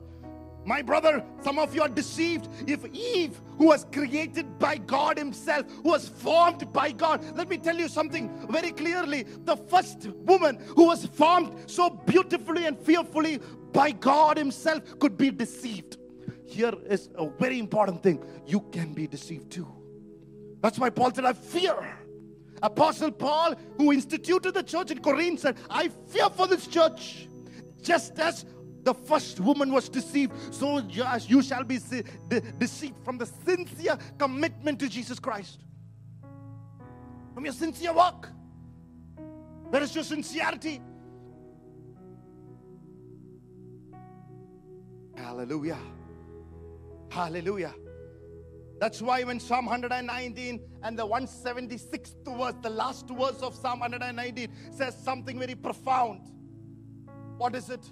[0.65, 2.49] My brother, some of you are deceived.
[2.67, 7.59] If Eve, who was created by God Himself, who was formed by God, let me
[7.59, 9.25] tell you something very clearly.
[9.45, 13.41] The first woman who was formed so beautifully and fearfully
[13.73, 15.99] by God Himself could be deceived.
[16.47, 19.69] Here is a very important thing you can be deceived too.
[20.63, 21.77] That's why Paul said, I fear.
[22.63, 27.29] Apostle Paul, who instituted the church in Corinth, said, I fear for this church.
[27.83, 28.47] Just as
[28.85, 31.81] the first woman was deceived, so you shall be
[32.59, 35.65] deceived from the sincere commitment to Jesus Christ.
[37.35, 38.29] From your sincere walk.
[39.71, 40.81] Where is your sincerity?
[45.17, 45.79] Hallelujah.
[47.11, 47.75] Hallelujah.
[48.81, 54.49] That's why when Psalm 119 and the 176th verse, the last verse of Psalm 119
[54.71, 56.21] says something very profound.
[57.39, 57.89] What is it?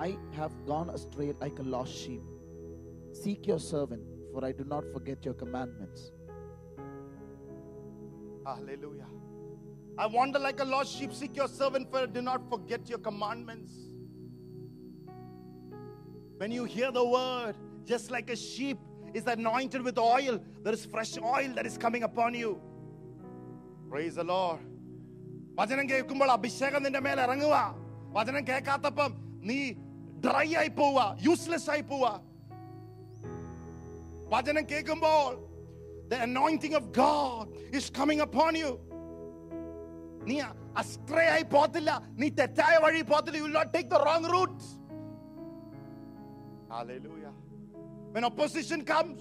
[0.00, 2.22] I have gone astray like a lost sheep.
[3.12, 4.02] Seek your servant,
[4.32, 6.12] for I do not forget your commandments.
[8.44, 9.06] Hallelujah.
[9.98, 11.12] I wander like a lost sheep.
[11.12, 13.72] Seek your servant, for do not forget your commandments.
[16.36, 17.54] When you hear the word,
[17.86, 18.78] just like a sheep
[19.14, 22.60] is anointed with oil, there is fresh oil that is coming upon you.
[23.90, 24.60] Praise the Lord.
[25.58, 27.56] വചനം കേൾക്കുമ്പോൾ അഭിഷേകം നിന്റെ മേൽ ഇറങ്ങുക
[28.16, 29.12] വചനം കേൾക്കാത്തപ്പം
[29.48, 29.58] നീ
[30.24, 32.08] dry ആയി പോവുക യൂസ്ലെസ് ആയി പോവുക
[34.34, 35.26] വചനം കേൾക്കുമ്പോൾ
[36.10, 37.46] the anointing of God
[37.78, 38.68] is coming upon you.
[40.28, 40.36] നീ
[40.80, 44.62] അസ്ട്രേ ആയി പോകത്തില്ല നീ തെറ്റായ വഴി പോകത്തില്ല you not take the wrong root
[46.70, 47.32] Hallelujah.
[48.14, 49.18] When opposition comes,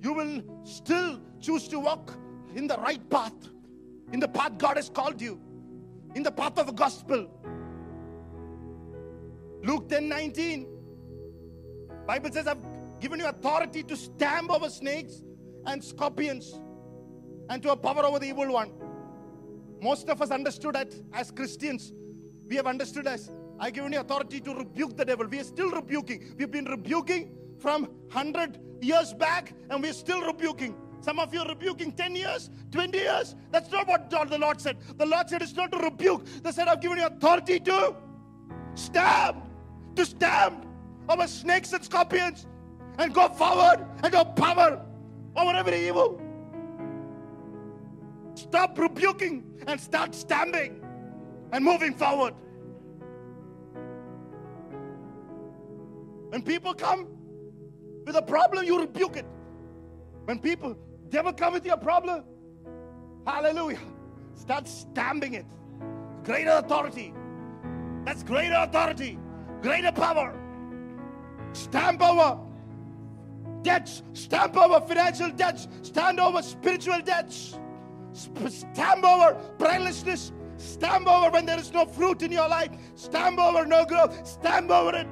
[0.00, 0.32] you will
[0.76, 1.08] still
[1.40, 2.06] choose to walk
[2.54, 3.38] in the right path,
[4.12, 5.34] in the path God has called you,
[6.14, 7.20] in the path of the gospel.
[9.65, 10.67] Luke 10 19.
[12.05, 12.61] Bible says, I've
[12.99, 15.23] given you authority to stamp over snakes
[15.65, 16.59] and scorpions
[17.49, 18.71] and to have power over the evil one.
[19.81, 21.93] Most of us understood that as Christians.
[22.47, 25.25] We have understood as I've given you authority to rebuke the devil.
[25.25, 26.35] We are still rebuking.
[26.37, 30.75] We've been rebuking from 100 years back and we're still rebuking.
[31.01, 33.35] Some of you are rebuking 10 years, 20 years.
[33.51, 34.77] That's not what the Lord said.
[34.97, 36.25] The Lord said it's not to rebuke.
[36.43, 37.95] They said, I've given you authority to
[38.75, 39.37] stamp,
[39.95, 40.65] to stamp
[41.09, 42.47] over snakes and scorpions
[42.97, 44.81] and go forward and go power
[45.35, 46.21] over every evil.
[48.35, 50.81] Stop rebuking and start stamping
[51.51, 52.33] and moving forward.
[56.29, 57.07] When people come
[58.05, 59.25] with a problem, you rebuke it.
[60.25, 60.77] When people,
[61.09, 62.23] devil come with your problem,
[63.25, 63.79] hallelujah,
[64.33, 65.45] start stamping it.
[66.23, 67.13] Greater authority.
[68.03, 69.17] That's greater authority,
[69.65, 70.31] greater power.
[71.53, 72.39] Stamp over.
[73.63, 77.57] Debts, stamp over financial debts, stand over spiritual debts,
[78.13, 83.65] stamp over prayerlessness, stamp over when there is no fruit in your life, stamp over
[83.65, 85.07] no growth, stamp over it.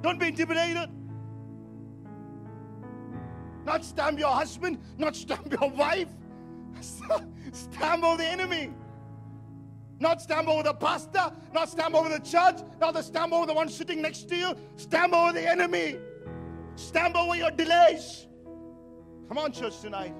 [0.00, 0.88] Don't be intimidated.
[3.66, 6.08] Not stamp your husband, not stamp your wife,
[7.52, 8.72] stamp over the enemy.
[9.98, 13.54] Not stamp over the pastor, not stamp over the church, not the stamp over the
[13.54, 14.54] one sitting next to you.
[14.76, 15.96] Stamp over the enemy.
[16.74, 18.26] Stamp over your delays.
[19.28, 20.14] Come on, church, tonight.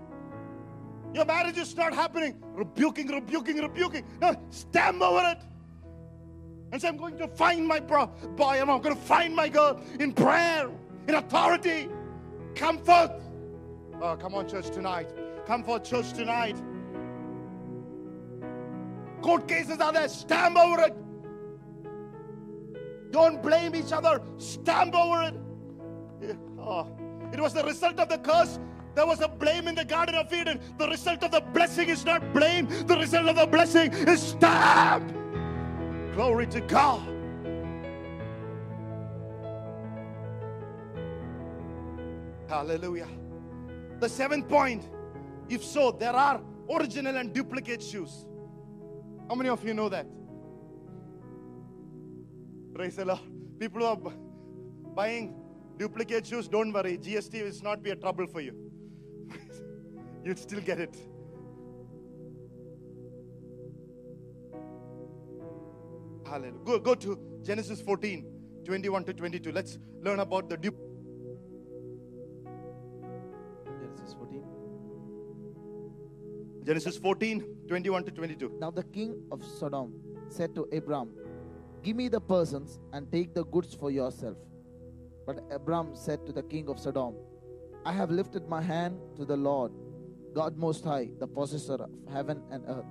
[1.12, 2.42] Your marriage is not happening.
[2.54, 4.04] Rebuking, rebuking, rebuking.
[4.20, 5.38] No, stamp over it.
[6.72, 8.08] And say, I'm going to find my boy,
[8.38, 10.68] I'm going to find my girl in prayer,
[11.06, 11.88] in authority.
[12.54, 13.12] Come forth.
[14.00, 15.10] Oh, come on, church, tonight.
[15.46, 16.56] Come forth, church, tonight.
[19.22, 20.09] Court cases are there.
[20.09, 20.94] Stamp over it.
[23.11, 24.20] Don't blame each other.
[24.38, 25.35] Stamp over it.
[26.59, 26.88] Oh,
[27.33, 28.59] It was the result of the curse
[28.94, 30.61] There was a blame in the Garden of Eden.
[30.79, 35.12] The result of the blessing is not blame, the result of the blessing is stamp.
[36.14, 37.07] Glory to God.
[42.48, 43.09] Hallelujah.
[44.00, 44.88] The seventh point
[45.48, 48.26] if so, there are original and duplicate shoes.
[49.28, 50.06] How many of you know that?
[52.74, 53.20] Praise the Lord.
[53.58, 54.12] People who are
[54.94, 55.34] buying
[55.78, 56.98] duplicate shoes, don't worry.
[56.98, 58.54] GST will not be a trouble for you.
[60.24, 60.96] You'll still get it.
[66.26, 66.58] Hallelujah.
[66.64, 68.26] Go, go to Genesis 14,
[68.64, 69.52] 21 to 22.
[69.52, 70.95] Let's learn about the duplicate.
[76.66, 78.59] Genesis 14, 21 to 22.
[78.59, 79.94] Now the king of Sodom
[80.29, 81.11] said to Abram,
[81.85, 84.37] Give me the persons and take the goods for yourself.
[85.24, 87.14] But Abram said to the king of Sodom,
[87.85, 89.70] I have lifted my hand to the Lord,
[90.35, 92.85] God Most High, the possessor of heaven and earth,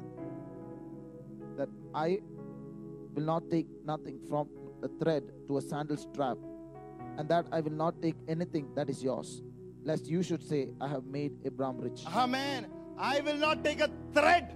[1.58, 2.20] that I
[3.14, 4.48] will not take nothing from
[4.84, 6.38] a thread to a sandal strap,
[7.18, 9.44] and that I will not take anything that is yours,
[9.84, 12.04] lest you should say, I have made Abram rich.
[12.08, 12.68] Amen.
[12.98, 14.56] I will not take a thread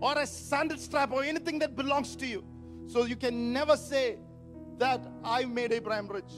[0.00, 2.44] or a sandal strap or anything that belongs to you.
[2.86, 4.18] So you can never say
[4.78, 6.32] that I made Abraham rich.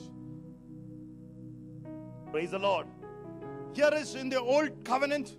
[2.31, 2.85] Praise the Lord.
[3.73, 5.35] Here is in the old covenant,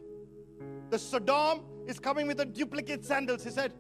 [0.90, 3.44] the Sodom is coming with a duplicate sandals.
[3.44, 3.72] He said,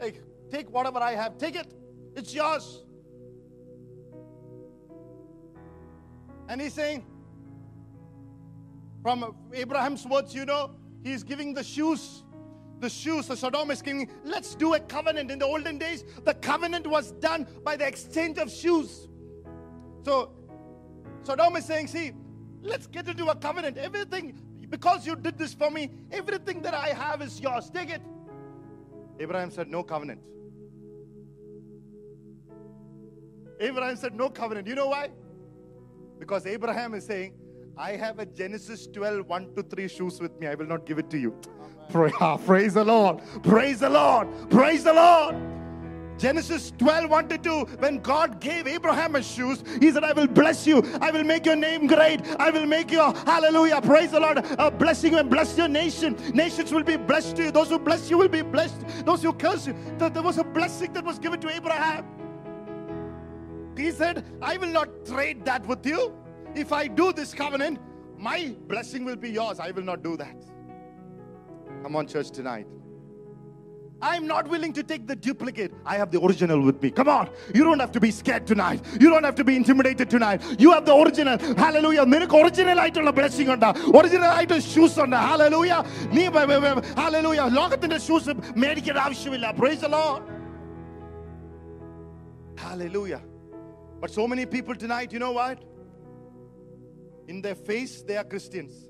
[0.00, 1.72] Hey, take whatever I have, take it,
[2.14, 2.82] it's yours.
[6.48, 7.04] And he's saying,
[9.02, 10.70] from Abraham's words, you know,
[11.06, 12.24] he's giving the shoes.
[12.78, 15.30] The shoes, the Sodom is giving, let's do a covenant.
[15.30, 19.08] In the olden days, the covenant was done by the exchange of shoes.
[20.04, 20.32] So,
[21.22, 22.12] Sodom is saying, see,
[22.60, 23.78] let's get into a covenant.
[23.78, 24.38] Everything,
[24.68, 27.70] because you did this for me, everything that I have is yours.
[27.70, 28.02] Take it.
[29.18, 30.20] Abraham said, no covenant.
[33.58, 34.66] Abraham said, no covenant.
[34.66, 35.08] You know why?
[36.18, 37.32] Because Abraham is saying,
[37.78, 40.46] I have a Genesis 12, 1 to 3 shoes with me.
[40.46, 41.34] I will not give it to you.
[41.90, 43.20] Pray, ah, praise the Lord.
[43.42, 44.28] Praise the Lord.
[44.50, 45.36] Praise the Lord.
[46.18, 47.64] Genesis 12, 1 to 2.
[47.78, 50.82] When God gave Abraham his shoes, he said, I will bless you.
[51.02, 52.22] I will make your name great.
[52.38, 56.16] I will make you, hallelujah, praise the Lord, a blessing and bless your nation.
[56.32, 57.50] Nations will be blessed to you.
[57.50, 58.80] Those who bless you will be blessed.
[59.04, 59.74] Those who curse you.
[59.98, 62.06] Th- There was a blessing that was given to Abraham.
[63.76, 66.14] He said, I will not trade that with you
[66.55, 67.79] If I do this covenant,
[68.17, 69.59] my blessing will be yours.
[69.59, 70.43] I will not do that.
[71.83, 72.67] Come on, church, tonight.
[74.03, 75.71] I'm not willing to take the duplicate.
[75.85, 76.89] I have the original with me.
[76.89, 77.29] Come on.
[77.53, 78.83] You don't have to be scared tonight.
[78.99, 80.41] You don't have to be intimidated tonight.
[80.59, 81.37] You have the original.
[81.63, 82.05] Hallelujah.
[82.13, 85.73] നിനക്ക് original ആയിട്ടുള്ള blessing ഉണ്ട് original ആയിട്ട് shoes ഉണ്ട് hallelujah
[86.17, 86.25] നീ
[87.01, 90.21] hallelujah ലോകത്തിന്റെ shoes മേടിക്കേണ്ട ആവശ്യമില്ല price the Lord.
[92.63, 93.21] Hallelujah.
[94.01, 95.57] But so many people tonight, you know what?
[97.28, 98.88] In their face, they are Christians.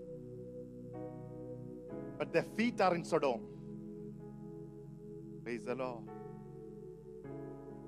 [2.19, 3.41] But their feet are in Sodom.
[5.43, 6.05] Praise the Lord.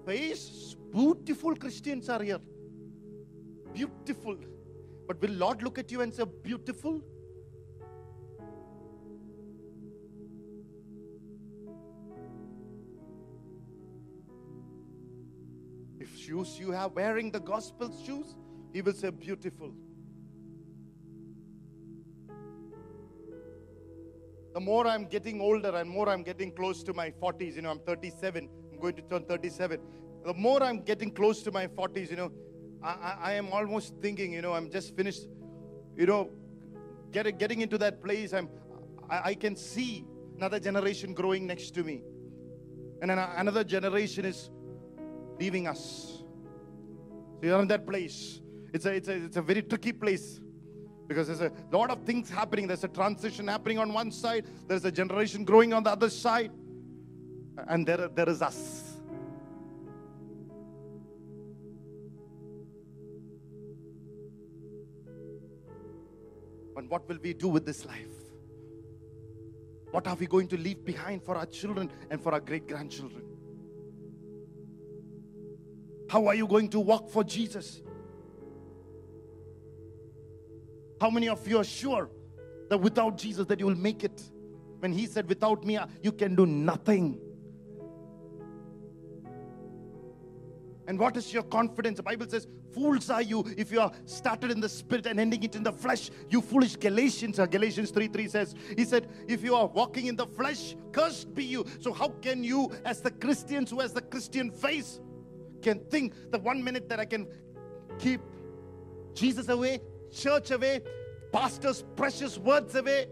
[0.07, 2.41] Face, beautiful Christians are here.
[3.75, 4.37] Beautiful.
[5.07, 7.03] But will Lord look at you and say, beautiful?
[15.99, 18.37] If shoes you have wearing the gospel shoes,
[18.73, 19.73] he will say, beautiful.
[24.59, 27.71] The more I'm getting older and more I'm getting close to my 40s, you know,
[27.71, 29.79] I'm 37, I'm going to turn 37.
[30.25, 32.33] The more I'm getting close to my 40s, you know,
[32.83, 35.29] I, I, I am almost thinking, you know, I'm just finished,
[35.97, 36.31] you know,
[37.13, 38.33] getting, getting into that place.
[38.33, 38.49] I'm,
[39.09, 40.05] I, I can see
[40.37, 42.03] another generation growing next to me.
[43.01, 44.51] And then another generation is
[45.39, 46.25] leaving us.
[47.37, 48.41] So you're in that place.
[48.75, 50.41] It's a, it's a, it's a very tricky place
[51.09, 52.67] because there's a lot of things happening.
[52.67, 56.53] There's a transition happening on one side, there's a generation growing on the other side,
[57.67, 58.85] and there, there is us.
[66.75, 68.07] But what will we do with this life?
[69.91, 73.23] What are we going to leave behind for our children and for our great grandchildren?
[76.09, 77.83] How are you going to walk for Jesus?
[81.01, 82.11] How many of you are sure
[82.69, 84.23] that without Jesus that you will make it?
[84.81, 87.21] When he said, without me, you can do nothing.
[90.89, 91.99] And what is your confidence?
[91.99, 95.43] The Bible says, Fools are you if you are started in the spirit and ending
[95.43, 96.11] it in the flesh.
[96.31, 97.39] You foolish Galatians.
[97.39, 101.35] Uh, Galatians 3 3 says, He said, If you are walking in the flesh, cursed
[101.35, 101.67] be you.
[101.81, 105.01] So, how can you, as the Christians who has the Christian face,
[105.61, 107.27] can think the one minute that I can
[107.99, 108.23] keep
[109.13, 109.81] Jesus away,
[110.11, 110.83] church away,
[111.33, 113.07] pastor's precious words away,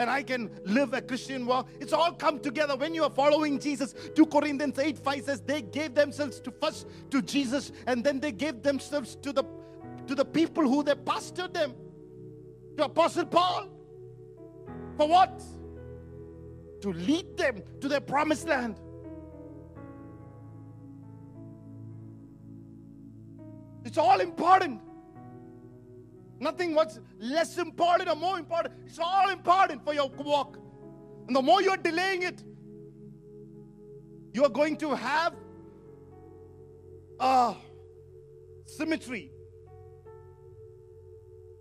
[0.00, 1.68] and I can live a Christian walk.
[1.78, 3.94] It's all come together when you are following Jesus.
[4.14, 8.32] 2 Corinthians 8 5 says they gave themselves to first to Jesus and then they
[8.32, 9.44] gave themselves to the
[10.06, 11.74] to the people who they pastored them.
[12.78, 13.68] To Apostle Paul.
[14.96, 15.42] For what?
[16.80, 18.80] To lead them to their promised land.
[23.84, 24.80] It's all important.
[26.40, 28.74] Nothing what's less important or more important.
[28.86, 30.58] It's all important for your walk.
[31.26, 32.42] And the more you're delaying it,
[34.32, 35.34] you are going to have
[37.20, 37.54] a
[38.64, 39.30] symmetry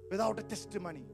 [0.09, 1.05] without a testimony.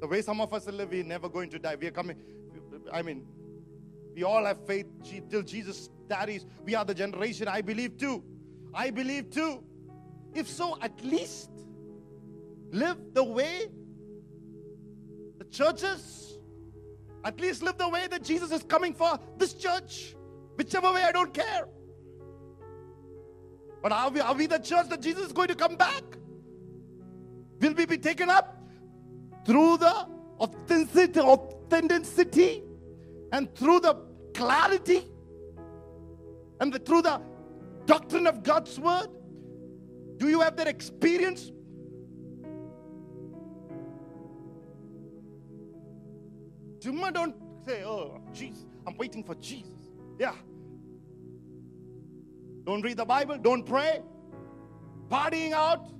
[0.00, 1.76] The way some of us live, we're never going to die.
[1.76, 2.16] We are coming.
[2.92, 3.26] I mean,
[4.14, 4.86] we all have faith
[5.28, 6.46] till Jesus tarries.
[6.64, 8.22] We are the generation I believe too.
[8.72, 9.62] I believe too.
[10.34, 11.50] If so, at least
[12.70, 13.68] live the way
[15.38, 16.38] the churches,
[17.24, 20.14] at least live the way that Jesus is coming for this church.
[20.56, 21.68] Whichever way, I don't care.
[23.82, 26.02] But are we, are we the church that Jesus is going to come back?
[27.60, 28.58] Will we be taken up
[29.46, 30.06] through the
[30.40, 32.62] authenticity, authenticity
[33.32, 33.96] and through the
[34.34, 35.04] clarity
[36.60, 37.20] and the, through the
[37.86, 39.08] doctrine of God's word?
[40.16, 41.50] Do you have that experience?
[46.78, 47.34] Jumma don't
[47.66, 49.90] say, oh, Jesus, I'm waiting for Jesus.
[50.18, 50.34] Yeah.
[52.64, 54.02] Don't read the Bible, don't pray,
[55.10, 55.90] partying out,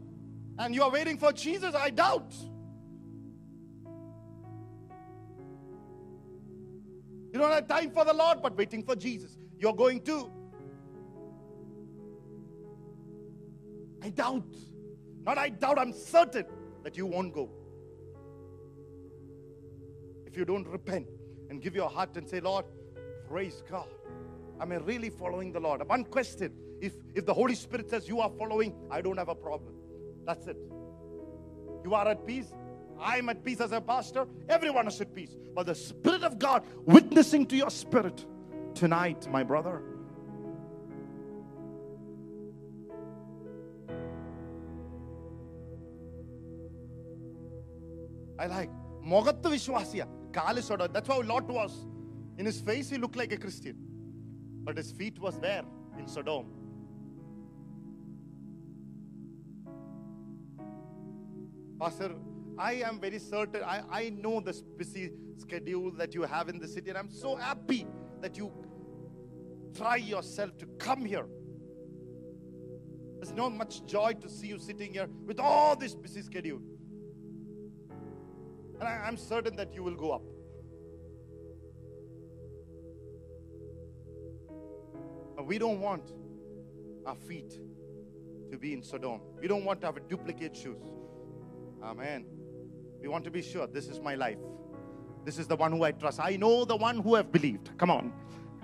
[0.58, 1.74] and you are waiting for Jesus?
[1.74, 2.34] I doubt.
[7.32, 9.36] You don't have time for the Lord, but waiting for Jesus.
[9.58, 10.30] You're going to.
[14.04, 14.54] I doubt.
[15.24, 16.44] Not I doubt, I'm certain
[16.82, 17.50] that you won't go.
[20.26, 21.08] If you don't repent
[21.48, 22.66] and give your heart and say, Lord,
[23.26, 23.88] praise God.
[24.60, 25.88] Am I really following the Lord?
[25.88, 26.52] One question.
[26.82, 29.72] If, if the Holy Spirit says you are following, I don't have a problem.
[30.26, 30.58] That's it.
[31.82, 32.52] You are at peace,
[33.00, 34.26] I'm at peace as a pastor.
[34.50, 35.34] Everyone is at peace.
[35.54, 38.26] But the Spirit of God witnessing to your spirit
[38.74, 39.82] tonight, my brother.
[48.44, 48.70] I like
[49.02, 50.06] Mogattu Vishwasya.
[50.30, 50.92] Kalisoda.
[50.92, 51.86] That's how Lot was.
[52.36, 53.76] In his face, he looked like a Christian.
[54.64, 55.62] But his feet was there
[55.98, 56.46] in Sodom.
[61.80, 62.14] Pastor,
[62.58, 66.68] I am very certain, I, I know this busy schedule that you have in the
[66.68, 67.86] city, and I'm so happy
[68.20, 68.52] that you
[69.76, 71.26] try yourself to come here.
[73.16, 76.60] There's not much joy to see you sitting here with all this busy schedule.
[78.80, 80.22] And I, I'm certain that you will go up.
[85.36, 86.12] But we don't want
[87.06, 87.58] our feet
[88.50, 89.20] to be in Sodom.
[89.40, 90.82] We don't want to have duplicate shoes.
[91.82, 92.24] Amen.
[93.00, 94.38] We want to be sure this is my life.
[95.24, 96.20] This is the one who I trust.
[96.20, 97.76] I know the one who I've believed.
[97.78, 98.12] Come on.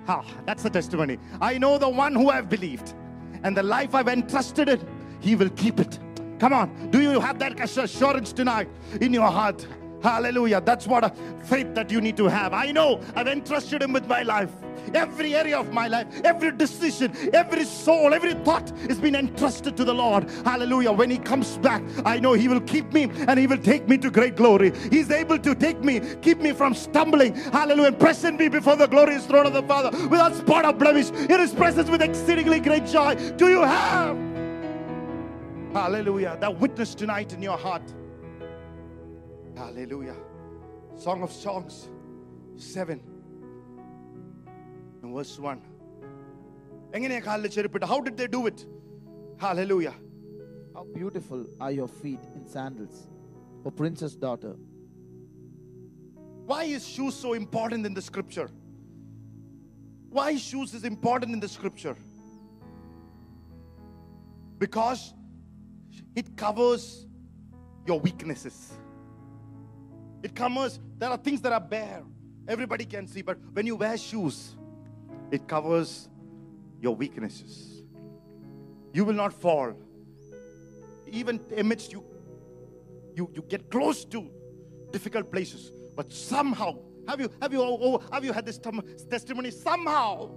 [0.08, 1.18] Ah, that's the testimony.
[1.40, 2.94] I know the one who I've believed.
[3.42, 4.86] And the life I've entrusted in,
[5.20, 5.98] he will keep it.
[6.38, 6.90] Come on.
[6.90, 8.68] Do you have that assurance tonight
[9.00, 9.66] in your heart?
[10.02, 10.60] Hallelujah.
[10.60, 11.12] That's what a
[11.44, 12.52] faith that you need to have.
[12.52, 14.50] I know I've entrusted him with my life.
[14.94, 19.84] Every area of my life, every decision, every soul, every thought is been entrusted to
[19.84, 20.28] the Lord.
[20.44, 20.92] Hallelujah.
[20.92, 23.98] When He comes back, I know He will keep me and He will take me
[23.98, 24.72] to great glory.
[24.90, 27.34] He's able to take me, keep me from stumbling.
[27.34, 27.88] Hallelujah.
[27.88, 31.40] And present me before the glorious throne of the Father without spot or blemish in
[31.40, 33.14] His presence with exceedingly great joy.
[33.36, 34.16] Do you have?
[35.72, 36.36] Hallelujah.
[36.40, 37.82] That witness tonight in your heart.
[39.59, 40.15] Hallelujah.
[41.05, 41.75] Song of Songs
[42.57, 43.01] 7
[45.03, 45.59] and verse 1.
[46.97, 48.63] എങ്ങനെയാ കാലിൽ ചെരുപ്പിട്ട് how did they do it
[49.37, 49.93] Hallelujah.
[50.73, 53.07] How beautiful are your feet in sandals,
[53.65, 54.55] O princess daughter.
[56.45, 58.49] Why is shoes so important in the scripture?
[60.09, 61.95] Why shoes is important in the scripture?
[64.57, 65.13] Because
[66.15, 67.05] it covers
[67.85, 68.71] your weaknesses.
[70.22, 72.02] It covers, there are things that are bare.
[72.46, 74.56] Everybody can see, but when you wear shoes,
[75.30, 76.08] it covers
[76.80, 77.82] your weaknesses.
[78.92, 79.74] You will not fall.
[81.06, 82.04] Even amidst you,
[83.14, 84.30] you, you get close to
[84.92, 88.58] difficult places, but somehow, have you have you oh, oh, have you had this
[89.10, 89.50] testimony?
[89.50, 90.30] Somehow,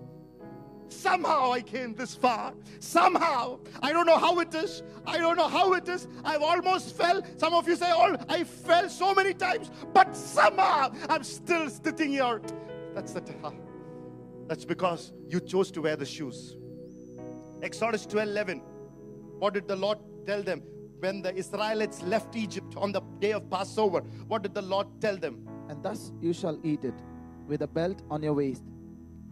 [0.90, 2.54] somehow I came this far.
[2.80, 4.84] Somehow, I don't know how it is.
[5.06, 6.08] I don't know how it is.
[6.24, 7.22] I've almost fell.
[7.38, 12.12] Some of you say, "Oh, I fell so many times," but somehow I'm still sitting
[12.12, 12.42] here.
[12.94, 13.22] That's the.
[13.22, 13.54] taha.
[14.48, 16.58] That's because you chose to wear the shoes.
[17.62, 18.60] Exodus 12 11.
[19.40, 20.62] What did the Lord tell them?
[21.00, 25.18] When the Israelites left Egypt on the day of Passover, what did the Lord tell
[25.18, 25.48] them?
[25.70, 26.94] And thus you shall eat it,
[27.48, 28.64] with a belt on your waist,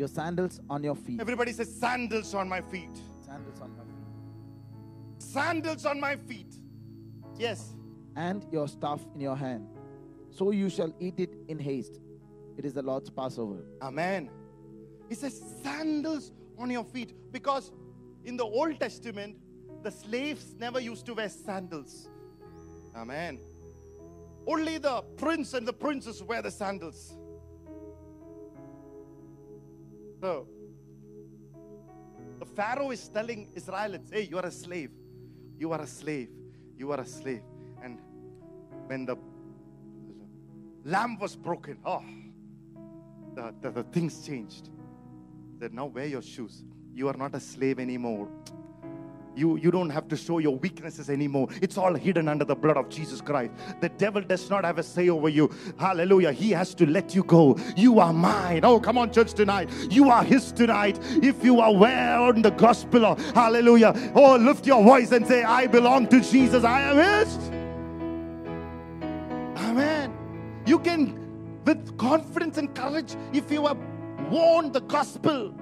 [0.02, 1.22] your sandals on your feet.
[1.22, 2.90] Everybody says, Sandals on my feet.
[3.24, 5.20] Sandals on my feet.
[5.20, 6.56] Sandals on my feet.
[7.38, 7.76] Yes.
[8.16, 9.68] And your staff in your hand.
[10.32, 12.00] So you shall eat it in haste.
[12.58, 13.64] It is the Lord's Passover.
[13.82, 14.30] Amen.
[15.08, 17.14] He says, Sandals on your feet.
[17.32, 17.72] Because
[18.26, 19.38] in the Old Testament,
[19.84, 22.10] the slaves never used to wear sandals.
[22.96, 23.40] Amen.
[24.48, 27.16] Only the prince and the princess wear the sandals.
[30.22, 30.48] So,
[32.40, 34.92] the Pharaoh is telling Israelites, hey, you are a slave.
[35.58, 36.30] You are a slave.
[36.78, 37.42] You are a slave.
[37.84, 37.98] And
[38.86, 39.16] when the
[40.86, 42.04] lamb was broken, oh,
[43.34, 44.70] the, the, the things changed.
[45.60, 46.64] Said, now wear your shoes.
[46.94, 48.30] You are not a slave anymore.
[49.36, 51.48] You, you don't have to show your weaknesses anymore.
[51.62, 53.54] It's all hidden under the blood of Jesus Christ.
[53.80, 55.50] The devil does not have a say over you.
[55.80, 56.32] Hallelujah.
[56.34, 57.58] He has to let you go.
[57.78, 58.66] You are mine.
[58.66, 59.70] Oh, come on, church, tonight.
[59.90, 61.00] You are his tonight.
[61.24, 63.94] If you are wearing the gospel, of, hallelujah.
[64.16, 66.64] Oh, lift your voice and say, I belong to Jesus.
[66.64, 67.38] I am his.
[69.64, 70.14] Amen.
[70.66, 73.78] You can, with confidence and courage, if you have
[74.30, 75.54] worn the gospel,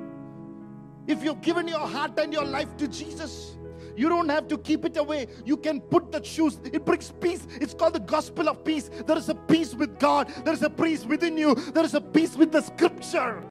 [1.09, 3.57] if you've given your heart and your life to Jesus,
[3.97, 5.27] you don't have to keep it away.
[5.43, 6.59] You can put the shoes.
[6.63, 7.47] It brings peace.
[7.59, 8.91] It's called the gospel of peace.
[9.07, 10.31] There is a peace with God.
[10.45, 11.55] There is a peace within you.
[11.55, 13.43] There is a peace with the scripture.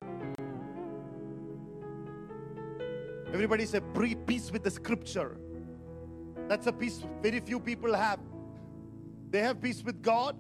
[3.32, 3.80] Everybody say
[4.26, 5.36] peace with the scripture.
[6.46, 8.20] That's a peace very few people have.
[9.30, 10.36] They have peace with God.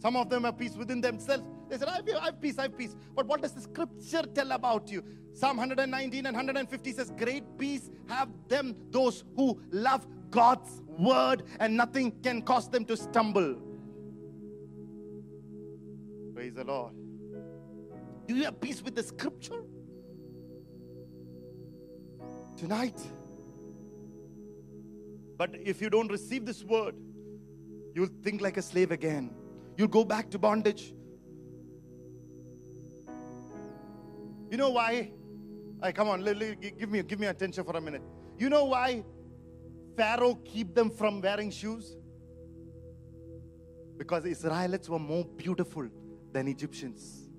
[0.00, 1.44] Some of them have peace within themselves.
[1.68, 2.94] They said, I have, I have peace, I have peace.
[3.14, 5.02] But what does the scripture tell about you?
[5.34, 11.76] Psalm 119 and 150 says, Great peace have them, those who love God's word, and
[11.76, 13.56] nothing can cause them to stumble.
[16.34, 16.92] Praise the Lord.
[18.26, 19.62] Do you have peace with the scripture?
[22.56, 23.00] Tonight.
[25.36, 26.94] But if you don't receive this word,
[27.94, 29.34] you'll think like a slave again.
[29.76, 30.94] You'll go back to bondage.
[34.52, 35.10] You know why?
[35.80, 38.02] I come on, give me give me attention for a minute.
[38.38, 39.02] You know why
[39.96, 41.96] Pharaoh keep them from wearing shoes?
[43.96, 45.88] Because Israelites were more beautiful
[46.32, 47.30] than Egyptians.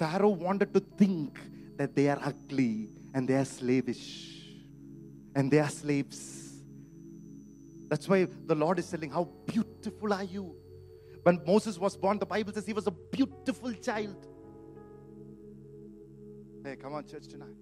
[0.00, 1.38] Pharaoh wanted to think
[1.76, 4.48] that they are ugly and they are slavish
[5.36, 6.54] and they are slaves.
[7.86, 10.56] That's why the Lord is telling, How beautiful are you?
[11.22, 14.26] When Moses was born, the Bible says he was a beautiful child.
[16.64, 17.56] Hey, come on, church, tonight.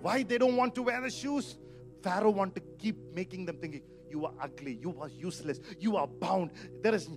[0.00, 1.58] Why they don't want to wear the shoes?
[2.02, 6.06] Pharaoh want to keep making them thinking, you are ugly, you are useless, you are
[6.06, 6.52] bound.
[6.82, 7.08] There is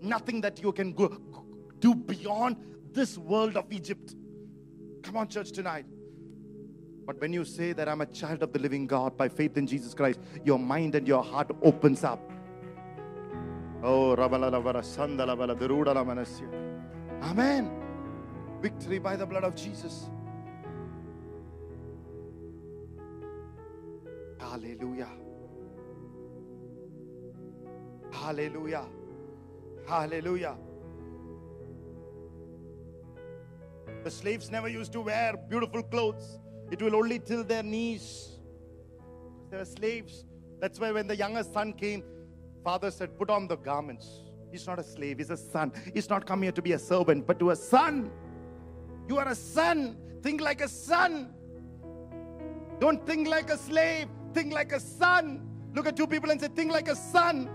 [0.00, 1.44] nothing that you can go, go,
[1.80, 2.56] do beyond
[2.92, 4.14] this world of Egypt.
[5.02, 5.86] Come on, church, tonight.
[7.06, 9.66] But when you say that I'm a child of the living God by faith in
[9.66, 12.20] Jesus Christ, your mind and your heart opens up.
[13.82, 14.14] Oh,
[17.22, 17.89] Amen
[18.60, 20.08] victory by the blood of Jesus.
[24.38, 25.08] Hallelujah.
[28.12, 28.86] Hallelujah.
[29.86, 30.56] Hallelujah.
[34.04, 36.38] The slaves never used to wear beautiful clothes.
[36.70, 38.38] It will only till their knees.
[39.50, 40.24] They were slaves.
[40.60, 42.02] That's why when the youngest son came,
[42.64, 44.24] father said, Put on the garments.
[44.50, 45.72] He's not a slave, he's a son.
[45.94, 48.10] He's not come here to be a servant, but to a son.
[49.10, 49.96] You are a son.
[50.22, 51.34] Think like a son.
[52.78, 54.06] Don't think like a slave.
[54.32, 55.48] Think like a son.
[55.74, 57.50] Look at two people and say, Think like a son.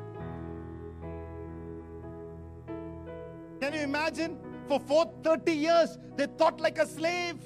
[3.61, 4.37] Can you imagine?
[4.67, 7.37] For 430 years, they thought like a slave.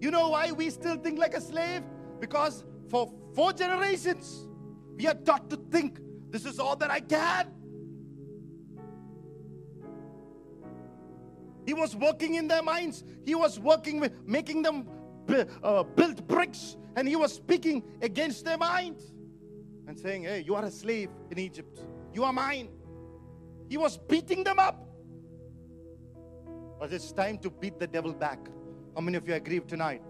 [0.00, 1.82] You know why we still think like a slave?
[2.20, 4.46] Because for four generations,
[4.98, 5.98] we are taught to think
[6.28, 7.46] This is all that I can.
[11.66, 13.04] He was working in their minds.
[13.24, 14.88] He was working with making them
[15.62, 19.00] uh, build bricks, and he was speaking against their mind
[19.86, 21.80] and saying, Hey, you are a slave in Egypt.
[22.12, 22.68] You are mine.
[23.68, 24.88] He was beating them up.
[26.78, 28.38] But it's time to beat the devil back.
[28.94, 30.02] How many of you agree tonight?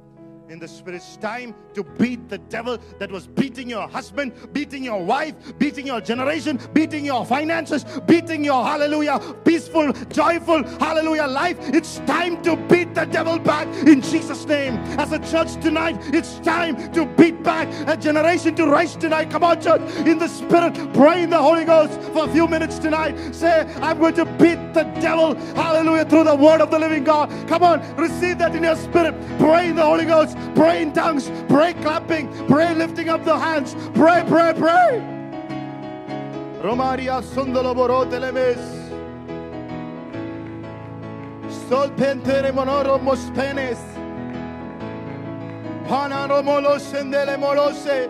[0.49, 0.97] In the spirit.
[0.97, 5.86] It's time to beat the devil that was beating your husband, beating your wife, beating
[5.86, 11.57] your generation, beating your finances, beating your hallelujah, peaceful, joyful, hallelujah life.
[11.61, 14.74] It's time to beat the devil back in Jesus' name.
[14.99, 19.30] As a church tonight, it's time to beat back a generation to rise tonight.
[19.30, 22.78] Come on, church, in the spirit, pray in the Holy Ghost for a few minutes
[22.78, 23.34] tonight.
[23.34, 27.30] Say, I'm going to beat the devil, hallelujah, through the word of the living God.
[27.49, 29.14] Come on, receive that in your spirit.
[29.38, 33.74] Pray in the Holy Ghost, pray in tongues, pray clapping, pray lifting up the hands.
[33.95, 35.03] Pray, pray, pray.
[36.62, 38.59] Romaria sundolo boro telemes.
[41.68, 43.78] Sol pentere monoro mospenes.
[45.87, 48.09] Panaro molos sendele molose.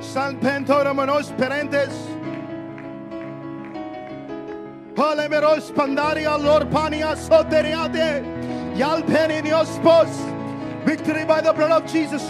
[0.00, 2.16] San pentoro monos perentes.
[4.96, 7.14] Palemeros pandaria lorpania
[8.75, 8.77] soteriate.
[8.77, 10.09] Yalpeninios pos.
[10.85, 12.23] Victory by the blood of Jesus.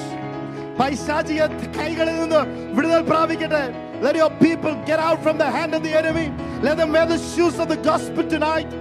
[0.80, 1.42] പൈശാചിക
[1.78, 2.42] കൈകളിൽ നിന്ന്
[2.76, 3.64] വിടുതൽ പ്രാപിക്കട്ടെ
[4.06, 6.28] Let your people get out from the hand of the enemy.
[6.68, 8.72] Let them wear the shoes of the gospel tonight.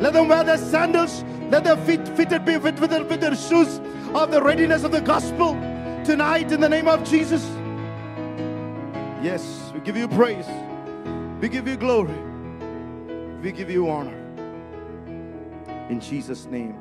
[0.00, 1.14] Let them wear their sandals.
[1.50, 3.72] Let their feet fitted be fit with their, with their shoes
[4.14, 5.50] of the readiness of the gospel
[6.04, 7.44] tonight in the name of Jesus.
[9.22, 10.48] Yes, we give you praise.
[11.40, 12.20] We give you glory.
[13.42, 14.18] We give you honor.
[15.90, 16.79] In Jesus' name.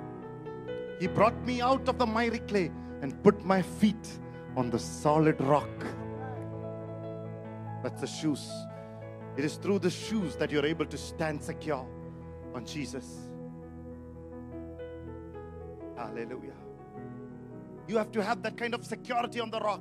[1.01, 2.71] He brought me out of the miry clay
[3.01, 4.19] and put my feet
[4.55, 5.71] on the solid rock.
[7.83, 8.51] That's the shoes.
[9.39, 11.89] It is through the shoes that you're able to stand secure
[12.55, 13.17] on Jesus.
[15.97, 16.53] Hallelujah.
[17.89, 19.81] You have to have that kind of security on the rock.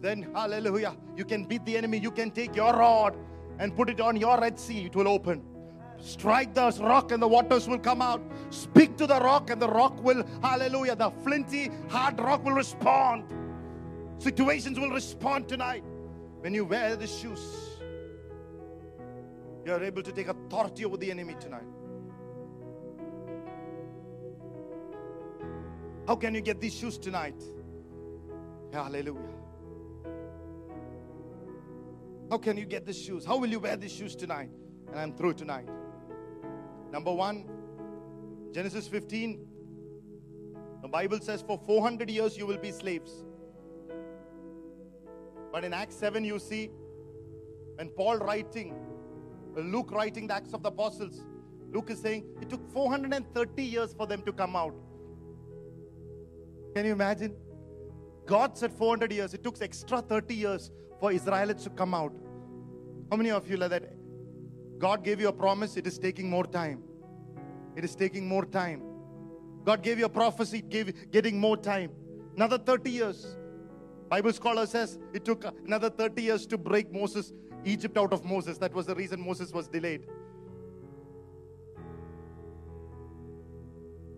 [0.00, 1.98] Then, hallelujah, you can beat the enemy.
[1.98, 3.16] You can take your rod
[3.58, 5.42] and put it on your Red Sea, it will open.
[6.00, 8.22] Strike the rock and the waters will come out.
[8.50, 13.24] Speak to the rock and the rock will, hallelujah, the flinty, hard rock will respond.
[14.18, 15.84] Situations will respond tonight.
[16.40, 17.40] When you wear the shoes,
[19.64, 21.66] you are able to take authority over the enemy tonight.
[26.06, 27.42] How can you get these shoes tonight?
[28.72, 29.34] Hallelujah.
[32.30, 33.24] How can you get these shoes?
[33.24, 34.50] How will you wear these shoes tonight?
[34.88, 35.68] And I'm through tonight.
[36.96, 37.44] Number one,
[38.52, 39.46] Genesis 15.
[40.80, 43.22] The Bible says, For 400 years you will be slaves.
[45.52, 46.70] But in Acts 7, you see,
[47.74, 48.74] when Paul writing,
[49.54, 51.22] Luke writing the Acts of the Apostles,
[51.70, 54.74] Luke is saying it took 430 years for them to come out.
[56.74, 57.36] Can you imagine?
[58.24, 59.34] God said 400 years.
[59.34, 62.14] It took extra 30 years for Israelites to come out.
[63.10, 63.95] How many of you like that?
[64.78, 66.82] God gave you a promise, it is taking more time.
[67.76, 68.82] It is taking more time.
[69.64, 71.90] God gave you a prophecy, gave getting more time.
[72.36, 73.36] Another 30 years.
[74.08, 77.32] Bible scholar says it took another 30 years to break Moses,
[77.64, 78.58] Egypt out of Moses.
[78.58, 80.06] That was the reason Moses was delayed.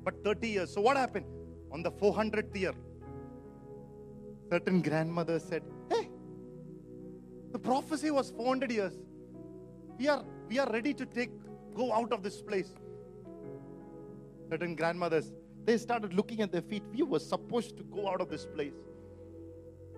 [0.05, 0.73] But 30 years.
[0.73, 1.27] So what happened?
[1.71, 2.73] On the 400th year,
[4.51, 6.11] certain grandmother said, Hey,
[7.53, 8.95] the prophecy was 400 years.
[9.99, 11.31] We are we are ready to take
[11.75, 12.73] go out of this place.
[14.51, 15.33] Certain grandmothers,
[15.65, 16.83] they started looking at their feet.
[16.93, 18.79] We were supposed to go out of this place.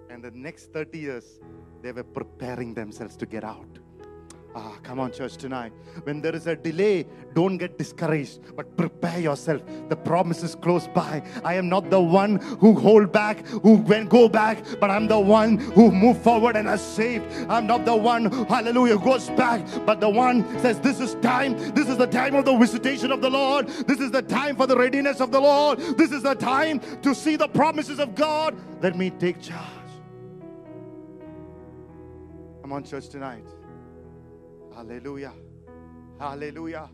[0.08, 1.40] And the next 30 years,
[1.82, 3.78] they were preparing themselves to get out.
[4.52, 5.72] Ah, come on, church, tonight.
[6.02, 9.62] When there is a delay, don't get discouraged, but prepare yourself.
[9.88, 11.22] The promise is close by.
[11.44, 15.20] I am not the one who hold back, who when go back, but I'm the
[15.20, 17.24] one who move forward and is saved.
[17.48, 21.56] I'm not the one, hallelujah, goes back, but the one says, This is time.
[21.74, 23.68] This is the time of the visitation of the Lord.
[23.68, 25.78] This is the time for the readiness of the Lord.
[25.96, 28.56] This is the time to see the promises of God.
[28.82, 29.60] Let me take charge.
[32.62, 33.44] Come on, church, tonight.
[34.74, 35.32] Hallelujah.
[36.18, 36.90] Hallelujah.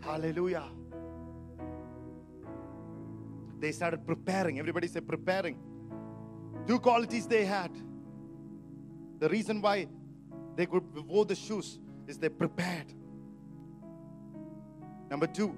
[0.00, 0.64] Hallelujah.
[3.60, 4.58] They started preparing.
[4.58, 5.58] Everybody said preparing.
[6.66, 7.70] Two qualities they had.
[9.18, 9.88] The reason why
[10.56, 12.92] they could wore the shoes is they prepared.
[15.10, 15.56] Number two.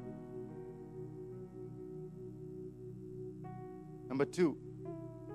[4.08, 4.56] Number two,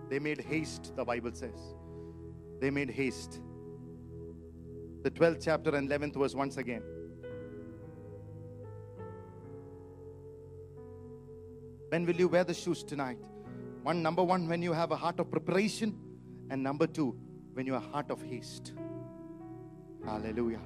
[0.09, 1.59] they made haste, the Bible says.
[2.61, 3.41] they made haste.
[5.03, 6.83] The 12th chapter and 11th verse once again.
[11.89, 13.17] When will you wear the shoes tonight?
[13.83, 15.97] One, number one, when you have a heart of preparation,
[16.49, 17.17] and number two,
[17.53, 18.73] when you have a heart of haste.
[20.05, 20.61] Hallelujah.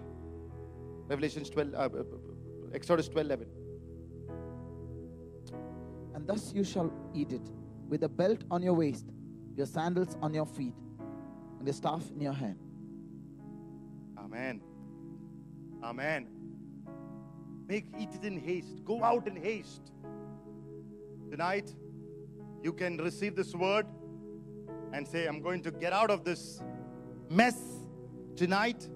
[1.08, 1.90] Revelations 12, uh,
[2.74, 3.48] Exodus 12, 11.
[6.14, 7.50] And thus you shall eat it,
[7.88, 9.06] with a belt on your waist,
[9.56, 10.74] your sandals on your feet,
[11.60, 12.60] and a staff in your hand.
[14.18, 14.61] Amen.
[15.84, 16.28] Amen.
[17.68, 18.84] Make it in haste.
[18.86, 19.91] Go out in haste.
[21.30, 21.74] Tonight,
[22.63, 23.86] you can receive this word
[24.93, 26.61] and say, I'm going to get out of this
[27.30, 27.57] mess
[28.36, 28.88] tonight,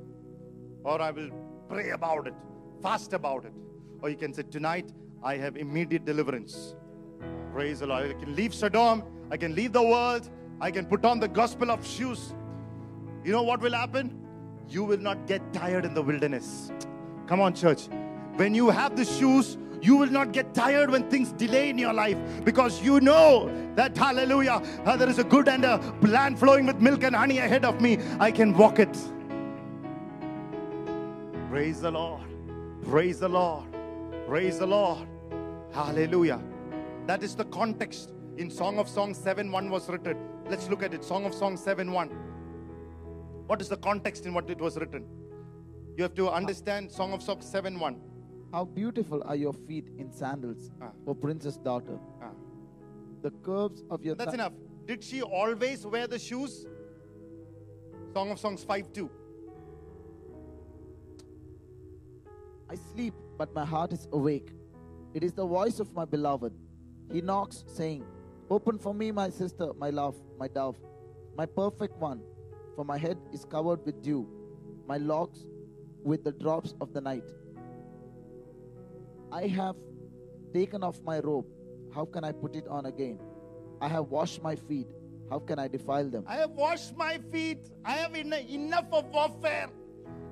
[0.84, 1.30] or I will
[1.68, 2.34] pray about it,
[2.82, 3.54] fast about it.
[4.02, 4.92] Or you can say, Tonight,
[5.24, 6.76] I have immediate deliverance.
[7.52, 8.10] Praise the Lord.
[8.10, 10.30] I can leave Sodom, I can leave the world,
[10.62, 12.34] I can put on the gospel of shoes.
[13.24, 14.29] You know what will happen?
[14.70, 16.72] You will not get tired in the wilderness.
[17.26, 17.88] Come on, church.
[18.36, 21.94] When you have the shoes, you will not get tired when things delay in your
[21.94, 26.68] life because you know that, hallelujah, uh, there is a good and a land flowing
[26.68, 27.98] with milk and honey ahead of me.
[28.20, 28.96] I can walk it.
[31.50, 32.22] Praise the Lord.
[32.84, 33.66] Praise the Lord.
[34.28, 35.08] Praise the Lord.
[35.74, 36.42] Hallelujah.
[37.08, 40.16] That is the context in Song of Songs 7 1 was written.
[40.48, 41.04] Let's look at it.
[41.04, 42.29] Song of Songs 7 1.
[43.50, 45.06] What is the context in what it was written?
[45.98, 47.96] You have to understand Song of Songs 7 1.
[48.54, 50.92] How beautiful are your feet in sandals, Ah.
[51.08, 51.98] O princess daughter.
[52.22, 52.30] Ah.
[53.24, 54.54] The curves of your That's thigh- enough.
[54.86, 56.68] Did she always wear the shoes?
[58.14, 59.10] Song of Songs 5 2.
[62.70, 64.54] I sleep, but my heart is awake.
[65.16, 66.54] It is the voice of my beloved.
[67.12, 68.06] He knocks, saying,
[68.52, 70.78] Open for me, my sister, my love, my dove,
[71.36, 72.22] my perfect one.
[72.80, 74.26] For my head is covered with dew,
[74.88, 75.40] my locks
[76.02, 77.26] with the drops of the night.
[79.34, 79.76] I have
[80.54, 81.46] taken off my robe.
[81.94, 83.20] How can I put it on again?
[83.82, 84.88] I have washed my feet.
[85.30, 86.24] How can I defile them?
[86.26, 87.70] I have washed my feet.
[87.84, 89.68] I have en- enough of warfare.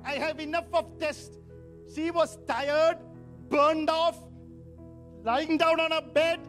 [0.02, 1.38] I have enough of test.
[1.94, 2.96] She was tired,
[3.50, 4.16] burned off,
[5.22, 6.40] lying down on a bed,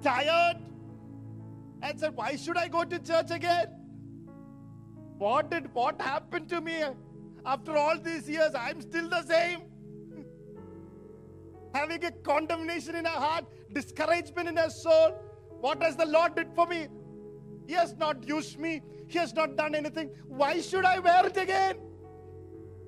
[0.00, 0.56] tired,
[1.82, 3.81] and said, Why should I go to church again?
[5.22, 6.82] What did what happened to me?
[7.46, 9.60] After all these years, I'm still the same.
[11.72, 15.14] Having a condemnation in her heart, discouragement in her soul.
[15.60, 16.88] What has the Lord did for me?
[17.68, 18.82] He has not used me.
[19.06, 20.10] He has not done anything.
[20.26, 21.76] Why should I wear it again?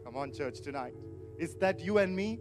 [0.05, 0.95] Come on, church, tonight.
[1.39, 2.41] Is that you and me?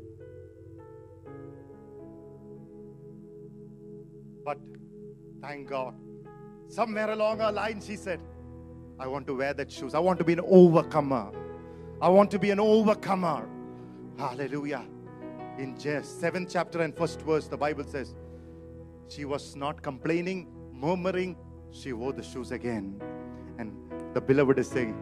[4.43, 4.57] But
[5.39, 5.93] thank God.
[6.67, 8.19] Somewhere along our line, she said,
[9.03, 9.93] I want to wear that shoes.
[9.93, 11.29] I want to be an overcomer.
[12.01, 13.49] I want to be an overcomer.
[14.17, 14.85] Hallelujah.
[15.57, 18.15] In just seventh chapter and first verse, the Bible says,
[19.09, 21.35] she was not complaining, murmuring.
[21.71, 23.01] She wore the shoes again.
[23.57, 23.73] And
[24.13, 24.95] the beloved is saying,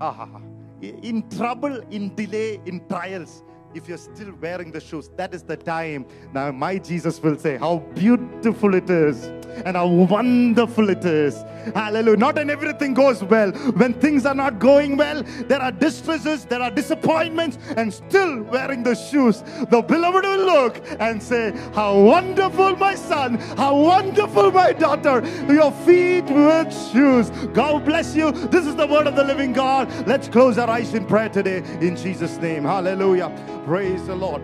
[0.00, 0.40] ah,
[0.80, 3.42] in trouble, in delay, in trials,
[3.74, 6.06] if you're still wearing the shoes, that is the time.
[6.32, 9.24] Now, my Jesus will say, How beautiful it is
[9.64, 11.42] and how wonderful it is.
[11.74, 12.16] Hallelujah.
[12.16, 13.52] Not in everything goes well.
[13.52, 18.82] When things are not going well, there are distresses, there are disappointments, and still wearing
[18.82, 24.72] the shoes, the beloved will look and say, How wonderful, my son, how wonderful, my
[24.72, 27.30] daughter, your feet with shoes.
[27.52, 28.32] God bless you.
[28.32, 29.90] This is the word of the living God.
[30.06, 32.64] Let's close our eyes in prayer today in Jesus' name.
[32.64, 33.30] Hallelujah.
[33.64, 34.42] Praise the Lord.